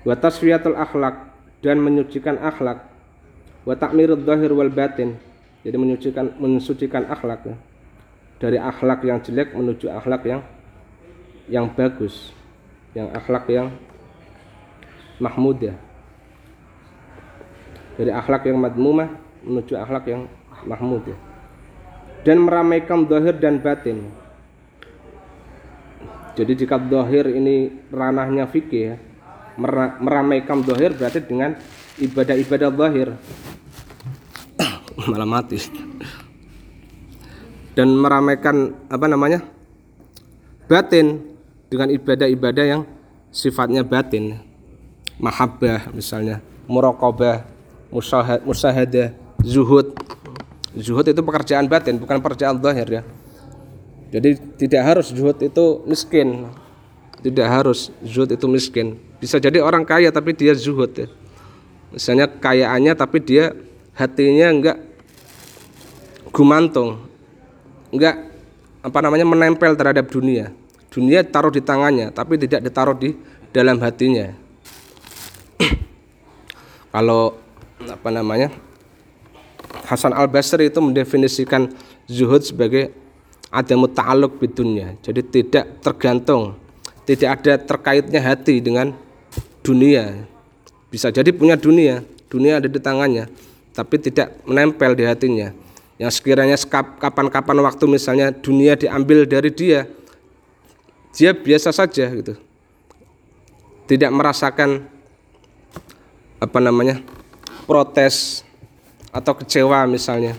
[0.09, 1.29] wa tasfiyatul akhlak
[1.61, 2.81] dan menyucikan akhlak.
[3.69, 5.21] Wa ta'mirud dhahir wal batin
[5.61, 7.45] jadi menyucikan mensucikan akhlak.
[7.45, 7.57] Ya.
[8.39, 10.41] dari akhlak yang jelek menuju akhlak yang
[11.51, 12.31] yang bagus
[12.95, 13.69] yang akhlak yang
[15.21, 15.75] mahmud ya.
[17.99, 19.11] Dari akhlak yang madmumah
[19.43, 20.31] menuju akhlak yang
[20.65, 21.19] mahmud ya.
[22.23, 24.09] Dan meramaikan dohir dan batin.
[26.39, 28.97] Jadi jika dohir ini ranahnya fikih ya
[29.99, 31.59] meramaikan dohir berarti dengan
[31.99, 33.19] ibadah-ibadah dohir
[35.07, 35.59] malah mati.
[37.79, 39.41] Dan meramaikan apa namanya
[40.67, 41.23] batin
[41.71, 42.83] dengan ibadah-ibadah yang
[43.31, 44.43] sifatnya batin.
[45.19, 46.43] Mahabbah misalnya.
[46.69, 47.47] Muraqabah
[47.89, 49.95] musahad musahadah zuhud.
[50.75, 53.03] Zuhud itu pekerjaan batin bukan pekerjaan zahir ya.
[54.11, 56.51] Jadi tidak harus zuhud itu miskin.
[57.19, 61.07] Tidak harus zuhud itu miskin bisa jadi orang kaya tapi dia zuhud ya.
[61.91, 63.55] Misalnya kayaannya tapi dia
[63.95, 64.79] hatinya enggak
[66.31, 67.03] gumantung.
[67.91, 68.31] Enggak
[68.83, 70.55] apa namanya menempel terhadap dunia.
[70.89, 73.19] Dunia taruh di tangannya tapi tidak ditaruh di
[73.51, 74.33] dalam hatinya.
[76.95, 77.37] Kalau
[77.85, 78.51] apa namanya
[79.89, 81.73] Hasan Al Basri itu mendefinisikan
[82.09, 82.93] zuhud sebagai
[83.49, 86.61] ada ta'alluq bidunya jadi tidak tergantung
[87.09, 88.93] tidak ada terkaitnya hati dengan
[89.69, 90.25] dunia.
[90.89, 92.01] Bisa jadi punya dunia
[92.33, 93.29] dunia ada di tangannya
[93.77, 95.53] tapi tidak menempel di hatinya.
[95.99, 96.57] Yang sekiranya
[96.99, 99.85] kapan-kapan waktu misalnya dunia diambil dari dia
[101.13, 102.39] dia biasa saja gitu.
[103.89, 104.87] Tidak merasakan
[106.39, 107.03] apa namanya
[107.67, 108.47] protes
[109.11, 110.39] atau kecewa misalnya.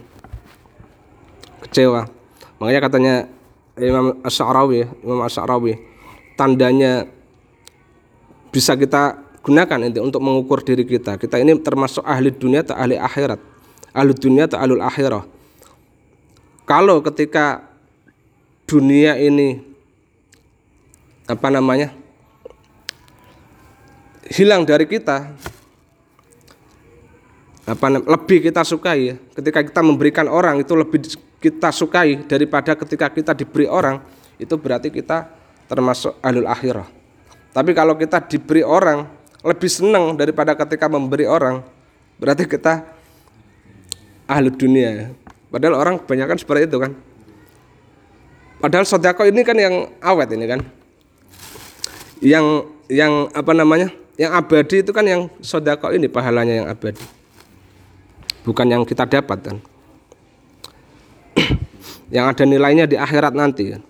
[1.68, 2.08] Kecewa.
[2.60, 3.16] Makanya katanya
[3.80, 5.80] Imam Asy'arawi Imam Asy'arawi
[6.36, 7.08] tandanya
[8.50, 11.16] bisa kita gunakan ini untuk mengukur diri kita.
[11.18, 13.40] Kita ini termasuk ahli dunia atau ahli akhirat?
[13.96, 15.24] Ahli dunia atau ahli akhirah?
[16.70, 17.66] Kalau ketika
[18.70, 19.58] dunia ini
[21.26, 21.90] apa namanya
[24.30, 25.34] hilang dari kita
[27.70, 31.06] apa lebih kita sukai ya ketika kita memberikan orang itu lebih
[31.38, 34.02] kita sukai daripada ketika kita diberi orang
[34.42, 35.30] itu berarti kita
[35.70, 36.99] termasuk ahlul akhirah
[37.60, 39.04] tapi kalau kita diberi orang
[39.44, 41.60] lebih senang daripada ketika memberi orang
[42.16, 42.88] berarti kita
[44.32, 45.08] ahli dunia ya.
[45.52, 46.96] padahal orang kebanyakan seperti itu kan.
[48.64, 50.64] Padahal sodako ini kan yang awet ini kan.
[52.24, 53.92] Yang yang apa namanya?
[54.16, 57.04] Yang abadi itu kan yang sodako ini pahalanya yang abadi.
[58.44, 59.58] Bukan yang kita dapat kan.
[62.16, 63.82] Yang ada nilainya di akhirat nanti kan.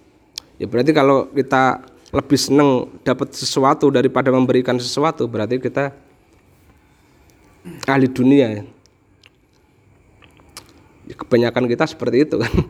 [0.60, 1.80] Ya berarti kalau kita
[2.10, 5.94] lebih senang dapat sesuatu daripada memberikan sesuatu berarti kita
[7.86, 8.64] ahli dunia ya.
[11.06, 12.50] ya kebanyakan kita seperti itu kan.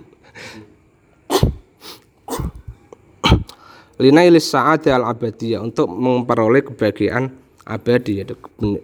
[4.04, 7.32] Linailis saat al abadiyah untuk memperoleh kebahagiaan
[7.64, 8.36] abadi yaitu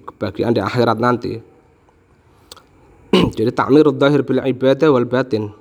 [0.08, 1.44] kebahagiaan di akhirat nanti.
[3.38, 5.52] Jadi takmirul zahir bil ibadah wal batin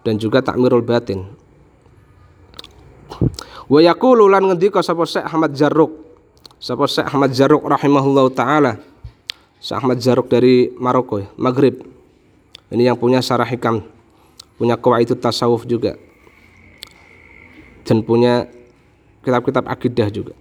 [0.00, 1.28] dan juga takmirul batin
[3.68, 5.92] wa yaqulu lan ngendika sapa Syekh Ahmad Jarruk.
[6.58, 8.82] Sapa Syekh Ahmad Jarruk rahimahullahu taala.
[9.58, 11.82] Syekh Ahmad Jarruk dari Maroko Maghrib.
[12.68, 13.80] Ini yang punya syarah hikam
[14.58, 15.94] punya itu tasawuf juga.
[17.86, 18.50] Dan punya
[19.22, 20.34] kitab-kitab akidah juga.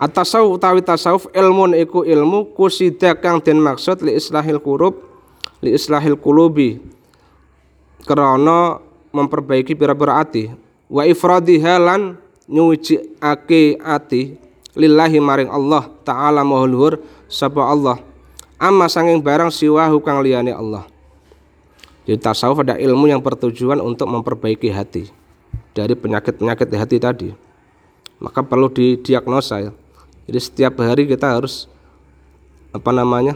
[0.00, 4.94] At-tasawuf utawi tasawuf ilmun iku ilmu kusida kang den maksud li islahil kurub
[5.58, 6.78] li islahil kulubi
[8.06, 8.78] krana
[9.10, 10.54] memperbaiki pira-pira ati
[10.88, 12.16] wa ifradiha lan
[12.48, 14.40] nyuciake ati
[14.72, 16.94] lillahi maring Allah taala maha luhur
[17.28, 18.00] sapa Allah
[18.56, 20.88] amma sanging barang siwahu kang liyane Allah
[22.08, 25.12] jadi tasawuf ada ilmu yang bertujuan untuk memperbaiki hati
[25.76, 27.28] dari penyakit-penyakit hati tadi
[28.18, 29.72] maka perlu didiagnosa ya
[30.28, 31.64] jadi setiap hari kita harus
[32.68, 33.32] apa namanya?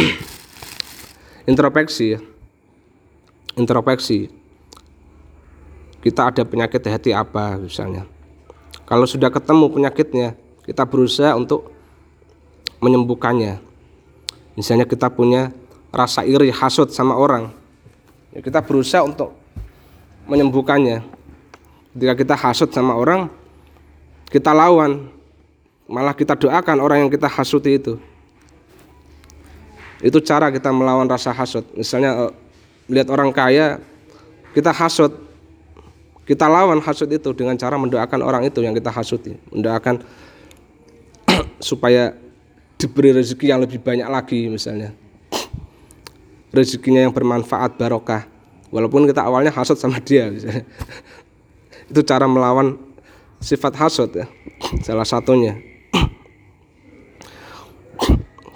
[1.50, 2.20] introspeksi ya.
[3.60, 4.32] Introspeksi.
[6.06, 8.06] Kita ada penyakit hati apa misalnya.
[8.86, 11.74] Kalau sudah ketemu penyakitnya, kita berusaha untuk
[12.78, 13.58] menyembuhkannya.
[14.54, 15.50] Misalnya kita punya
[15.90, 17.50] rasa iri, hasut sama orang.
[18.30, 19.34] Ya kita berusaha untuk
[20.30, 21.02] menyembuhkannya.
[21.90, 23.26] Ketika kita hasut sama orang,
[24.30, 25.10] kita lawan
[25.90, 27.94] malah kita doakan orang yang kita hasuti itu
[30.02, 32.34] itu cara kita melawan rasa hasut misalnya
[32.90, 33.78] melihat orang kaya
[34.50, 35.25] kita hasut
[36.26, 39.38] kita lawan hasut itu dengan cara mendoakan orang itu yang kita hasuti.
[39.54, 40.02] Mendoakan
[41.70, 42.18] supaya
[42.74, 44.90] diberi rezeki yang lebih banyak lagi misalnya.
[46.50, 48.26] Rezekinya yang bermanfaat barokah.
[48.74, 50.66] Walaupun kita awalnya hasut sama dia misalnya.
[51.94, 52.74] itu cara melawan
[53.38, 54.26] sifat hasut ya.
[54.86, 55.54] Salah satunya.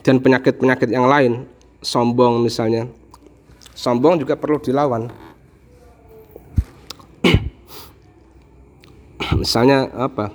[0.05, 1.47] Dan penyakit-penyakit yang lain
[1.79, 2.91] sombong misalnya.
[3.79, 5.30] Sombong juga perlu dilawan
[9.37, 10.33] misalnya apa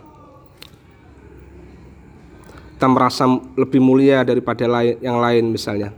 [2.75, 3.23] kita merasa
[3.55, 4.67] lebih mulia daripada
[4.99, 5.95] yang lain misalnya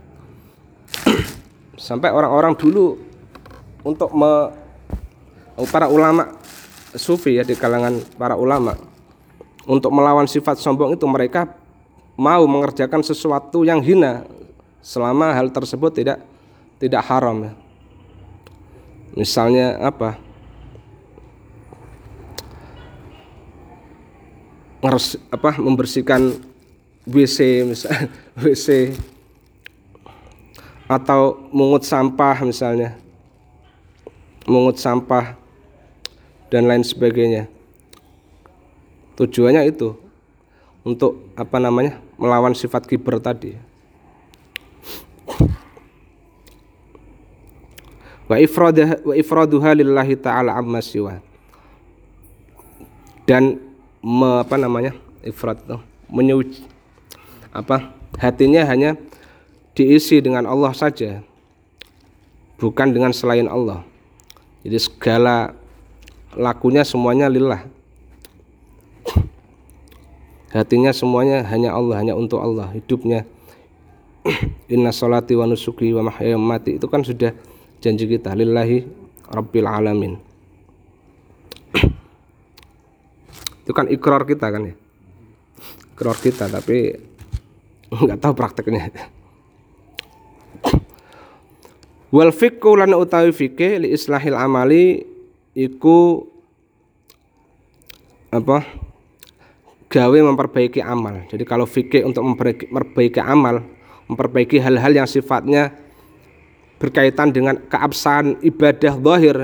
[1.76, 2.98] sampai orang-orang dulu
[3.82, 4.50] untuk me,
[5.70, 6.34] para ulama
[6.94, 8.78] sufi ya di kalangan para ulama
[9.68, 11.50] untuk melawan sifat sombong itu mereka
[12.18, 14.26] mau mengerjakan sesuatu yang hina
[14.82, 16.18] selama hal tersebut tidak
[16.80, 17.52] tidak haram ya.
[19.18, 20.16] Misalnya apa?
[24.78, 26.38] Ngers, apa membersihkan
[27.02, 28.06] WC misalnya
[28.42, 28.94] WC
[30.88, 32.94] atau mungut sampah misalnya
[34.48, 35.36] mungut sampah
[36.48, 37.44] dan lain sebagainya.
[39.20, 39.92] Tujuannya itu
[40.82, 43.60] untuk apa namanya melawan sifat kiber tadi.
[48.28, 51.20] Wa wa ifraduha lillahi taala amma siwa.
[53.28, 53.60] Dan
[54.08, 55.76] me, apa namanya ifrad itu
[56.08, 56.64] menyuci
[57.52, 58.96] apa hatinya hanya
[59.76, 61.20] diisi dengan Allah saja
[62.58, 63.86] bukan dengan selain Allah.
[64.66, 65.54] Jadi segala
[66.34, 67.62] lakunya semuanya lillah.
[70.50, 73.22] Hatinya semuanya hanya Allah hanya untuk Allah hidupnya.
[74.74, 76.36] Inna salati wa nusuki wa mahyaya
[76.66, 77.32] itu kan sudah
[77.78, 78.84] janji kita lillahi
[79.30, 80.18] rabbil alamin
[83.68, 84.74] itu kan ikrar kita kan ya?
[85.92, 86.96] Ikrar kita tapi
[87.92, 88.88] nggak tahu prakteknya.
[92.08, 95.04] Wal fikku lan utawi fikih li islahil amali
[95.52, 96.24] iku
[98.32, 98.64] apa?
[99.92, 101.28] Gawe memperbaiki amal.
[101.28, 103.60] Jadi kalau fikih untuk memperbaiki amal
[104.08, 105.76] memperbaiki hal-hal yang sifatnya
[106.80, 109.36] berkaitan dengan keabsahan ibadah zahir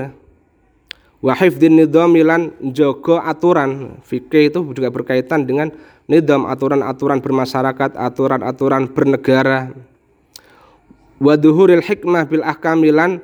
[1.25, 5.73] wa hifdzin nidhamilan jogo aturan fikih itu juga berkaitan dengan
[6.05, 9.73] nidam aturan-aturan bermasyarakat, aturan-aturan bernegara.
[11.17, 13.17] Waduhuril hikmah bil ahkamilan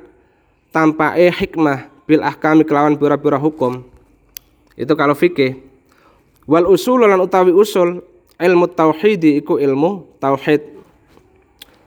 [0.74, 3.86] tanpa eh hikmah bil ahkami kelawan pura-pura hukum.
[4.74, 5.62] Itu kalau fikih.
[6.48, 8.02] Wal usul lan utawi usul
[8.34, 10.74] ilmu tauhidi iku ilmu tauhid.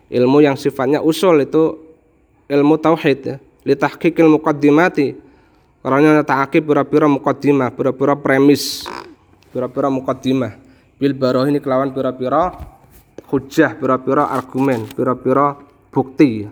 [0.07, 1.75] Ilmu yang sifatnya usul itu
[2.47, 3.35] ilmu tauhid ya.
[3.65, 5.24] Litahqiqil muqaddimati
[5.85, 8.89] karena ta'akib pura-pura muqaddimah, pura-pura premis,
[9.53, 10.57] pura-pura muqaddimah
[10.97, 11.13] bil
[11.45, 12.57] ini kelawan pira-pira
[13.29, 15.53] hujah pira-pira argumen pira-pira
[15.93, 16.49] bukti.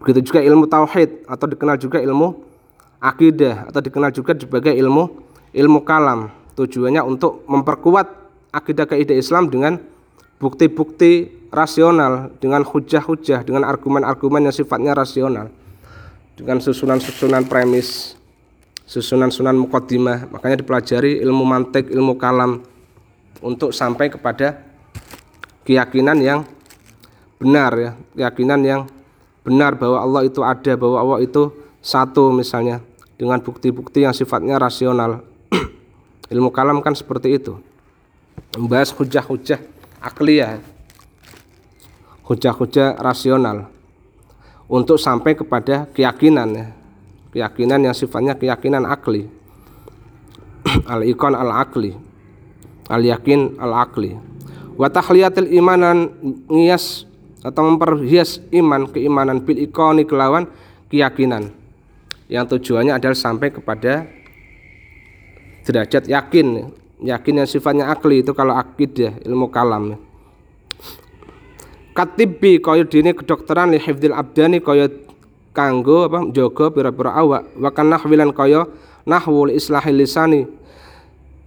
[0.00, 2.40] Begitu juga ilmu tauhid atau dikenal juga ilmu
[2.96, 5.12] akidah atau dikenal juga sebagai ilmu
[5.52, 6.32] ilmu kalam.
[6.56, 8.08] Tujuannya untuk memperkuat
[8.56, 9.76] akidah kaidah Islam dengan
[10.40, 15.52] bukti-bukti rasional dengan hujah-hujah dengan argumen-argumen yang sifatnya rasional
[16.36, 18.12] dengan susunan-susunan premis
[18.84, 22.62] susunan-susunan mukaddimah makanya dipelajari ilmu mantik ilmu kalam
[23.40, 24.62] untuk sampai kepada
[25.66, 26.40] keyakinan yang
[27.36, 28.80] benar ya, keyakinan yang
[29.44, 32.80] benar bahwa Allah itu ada, bahwa Allah itu satu misalnya
[33.18, 35.26] dengan bukti-bukti yang sifatnya rasional.
[36.32, 37.58] Ilmu kalam kan seperti itu.
[38.56, 39.60] Membahas hujah-hujah
[40.00, 40.58] akliyah.
[42.26, 43.75] Hujah-hujah rasional
[44.66, 46.66] untuk sampai kepada keyakinan ya.
[47.36, 49.28] Keyakinan yang sifatnya keyakinan akli.
[50.92, 51.92] Al-ikon al-akli.
[52.86, 54.36] Al yakin al akli
[54.76, 56.12] wa tahliyatil imanan
[56.46, 57.08] ngias
[57.40, 60.46] atau memperhias iman keimanan bil ikoni kelawan
[60.92, 61.50] keyakinan.
[62.26, 64.06] Yang tujuannya adalah sampai kepada
[65.64, 66.70] derajat yakin.
[66.96, 70.00] Yakin yang sifatnya akli itu kalau akidah ilmu kalam
[71.96, 74.92] katibi kaya dini kedokteran li hifdil abdani kaya
[75.56, 78.68] kanggo apa jaga pira-pira awak wa kan nahwilan kaya
[79.08, 80.44] nahwul islahil lisani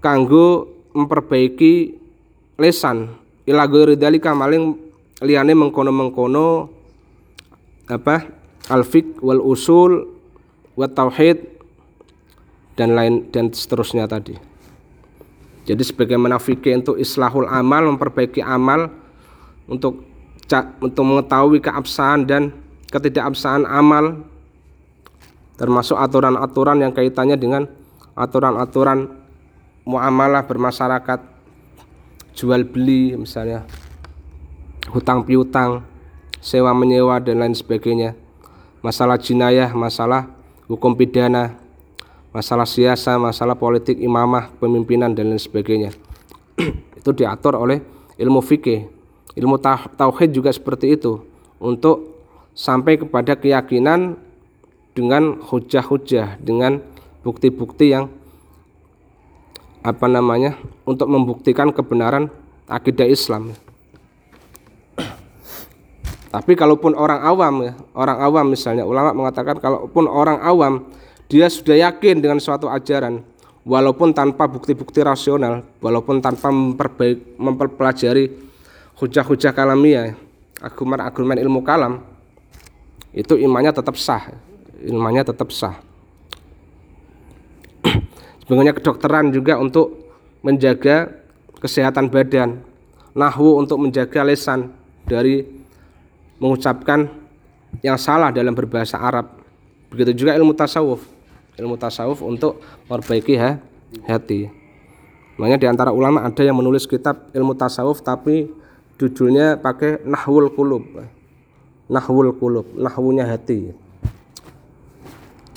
[0.01, 0.65] kanggo
[0.97, 1.93] memperbaiki
[2.57, 3.13] lesan
[3.45, 4.73] ila ghairi dalika maling
[5.21, 6.73] liyane mengkono-mengkono
[7.85, 8.25] apa
[8.73, 10.09] alfik wal usul
[10.73, 11.45] wa tauhid
[12.73, 14.39] dan lain dan seterusnya tadi.
[15.67, 18.89] Jadi sebagaimana fikih untuk islahul amal memperbaiki amal
[19.69, 20.08] untuk
[20.81, 22.49] untuk mengetahui keabsahan dan
[22.89, 24.25] ketidakabsahan amal
[25.61, 27.67] termasuk aturan-aturan yang kaitannya dengan
[28.17, 29.11] aturan-aturan
[29.85, 31.19] muamalah bermasyarakat
[32.33, 33.67] jual beli misalnya
[34.89, 35.85] hutang piutang
[36.39, 38.15] sewa menyewa dan lain sebagainya.
[38.79, 40.31] Masalah jinayah masalah
[40.71, 41.59] hukum pidana
[42.31, 45.91] masalah siasa masalah politik imamah pemimpinan dan lain sebagainya.
[46.99, 47.83] Itu diatur oleh
[48.15, 48.98] ilmu fikih
[49.39, 49.55] ilmu
[49.95, 51.23] tauhid juga seperti itu
[51.63, 52.19] untuk
[52.51, 54.19] sampai kepada keyakinan
[54.91, 56.83] dengan hujah-hujah dengan
[57.23, 58.11] bukti-bukti yang
[59.79, 62.27] apa namanya untuk membuktikan kebenaran
[62.67, 63.55] akidah Islam.
[66.29, 70.85] Tapi kalaupun orang awam ya, orang awam misalnya ulama mengatakan kalaupun orang awam
[71.25, 73.25] dia sudah yakin dengan suatu ajaran
[73.65, 78.48] walaupun tanpa bukti-bukti rasional, walaupun tanpa memperbaik, mempelajari
[78.99, 80.13] hujah-hujah kalamiah,
[80.59, 82.03] argumen-argumen ilmu kalam,
[83.15, 84.35] itu imannya tetap sah,
[84.83, 85.79] imannya tetap sah.
[88.43, 89.95] Sebenarnya kedokteran juga untuk
[90.43, 91.09] menjaga
[91.63, 92.59] kesehatan badan,
[93.15, 94.69] nahwu untuk menjaga lesan
[95.07, 95.47] dari
[96.39, 97.07] mengucapkan
[97.79, 99.39] yang salah dalam berbahasa Arab.
[99.89, 101.19] Begitu juga ilmu tasawuf
[101.59, 103.59] ilmu tasawuf untuk memperbaiki ha,
[104.07, 104.47] hati.
[105.35, 108.47] Makanya di antara ulama ada yang menulis kitab ilmu tasawuf tapi
[108.99, 110.83] judulnya pakai nahwul kulub.
[111.89, 113.71] Nahwul kulub, nahwunya hati.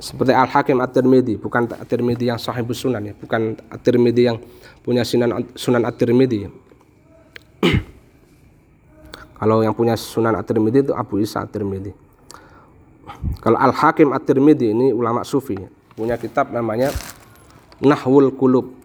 [0.03, 4.39] Seperti Al-Hakim At-Tirmidzi, bukan At-Tirmidzi yang sahih sunan ya, bukan At-Tirmidzi yang
[4.83, 6.51] punya sunan sunan At-Tirmidzi.
[9.39, 11.95] Kalau yang punya sunan At-Tirmidzi itu Abu Isa At-Tirmidzi.
[13.39, 15.55] Kalau Al-Hakim At-Tirmidzi ini ulama sufi
[15.95, 16.91] punya kitab namanya
[17.79, 18.82] Nahwul Kulub.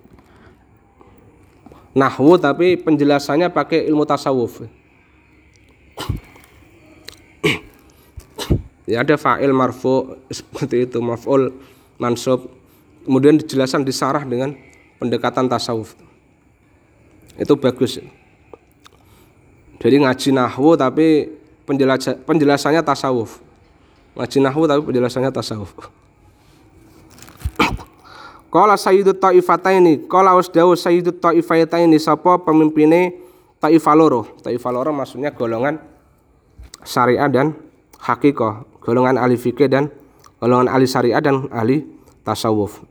[1.97, 4.69] Nahwu tapi penjelasannya pakai ilmu tasawuf.
[8.85, 11.57] ya ada fa'il marfu seperti itu, maf'ul
[11.97, 12.53] mansub.
[13.01, 14.53] Kemudian dijelaskan disarah dengan
[15.01, 15.97] pendekatan tasawuf.
[17.33, 17.97] Itu bagus.
[19.77, 21.33] Jadi ngaji nahwu tapi
[22.25, 23.41] penjelasannya tasawuf.
[24.13, 25.73] Ngaji nahwu tapi penjelasannya tasawuf.
[28.47, 33.19] Kala Sayyidut Taifataini, kala wasdawu Sayyidut Taifataini sapa pemimpine
[33.59, 34.27] Taifah loro.
[34.39, 35.81] Taifah loro maksudnya golongan
[36.85, 37.57] syariah dan
[37.99, 39.91] hakikoh, golongan ahli fikih dan
[40.39, 41.83] golongan ahli syariah dan ahli
[42.23, 42.85] tasawuf.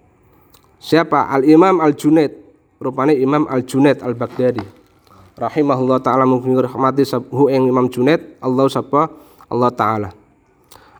[0.76, 1.32] Siapa?
[1.32, 2.36] Al Imam Al Junaid,
[2.76, 4.62] rupanya Imam Al Junaid Al Baghdadi.
[5.36, 9.09] Rahimahullah taala mugi rahmati hu ing Imam Junaid, Allah sapa
[9.48, 10.11] Allah taala.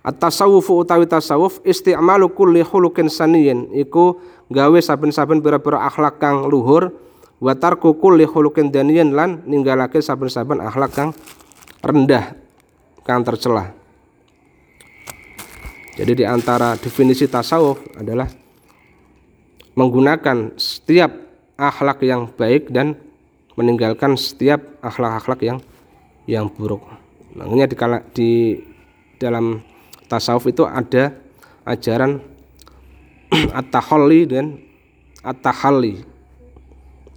[0.07, 6.95] At-tasawufu utawi tasawuf isti'malu kulli khuluqin saniyin iku gawe saben-saben pira-pira akhlak kang luhur
[7.43, 11.11] wa tarku kulli khuluqin daniyin lan ninggalake saben-saben akhlak kang
[11.83, 12.35] rendah
[13.03, 13.75] kang tercela.
[15.97, 18.29] Jadi di antara definisi tasawuf adalah
[19.77, 21.09] menggunakan setiap
[21.57, 22.97] akhlak yang baik dan
[23.57, 25.59] meninggalkan setiap akhlak-akhlak yang
[26.29, 26.85] yang buruk.
[27.33, 27.77] Makanya di,
[28.13, 28.31] di
[29.17, 29.65] dalam
[30.09, 31.17] tasawuf itu ada
[31.65, 32.21] ajaran
[33.59, 34.61] at-tahalli dan
[35.23, 36.03] at-tahalli.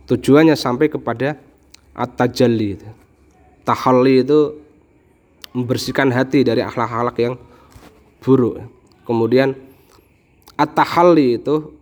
[0.09, 1.37] Tujuannya sampai kepada
[1.93, 2.81] at-tajalli.
[3.61, 4.57] Tahalli itu
[5.53, 7.35] membersihkan hati dari akhlak-akhlak yang
[8.21, 8.65] buruk.
[9.05, 9.53] Kemudian
[10.57, 11.73] at-tahalli itu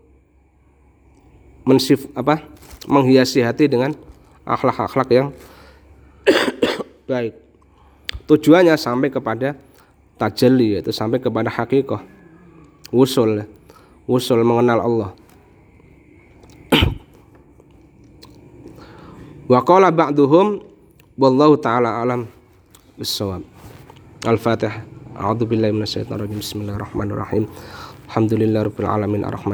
[1.68, 2.44] mensif apa?
[2.88, 3.92] menghiasi hati dengan
[4.48, 5.28] akhlak-akhlak yang
[7.12, 7.36] baik.
[8.28, 9.60] Tujuannya sampai kepada
[10.16, 12.00] tajalli yaitu sampai kepada hakikoh
[12.96, 13.44] usul
[14.08, 15.12] usul mengenal Allah.
[19.48, 20.60] Wa qala ba'duhum
[21.20, 22.28] wallahu taala alam
[23.00, 23.44] bissawab.
[24.26, 24.84] Al-fatihah.
[25.18, 27.46] A'udzu billahi minasyaitonir rajim bismillahirrahmanirrahim.
[28.12, 29.22] Alhamdulillahirabbil alamin.
[29.24, 29.46] Arrahman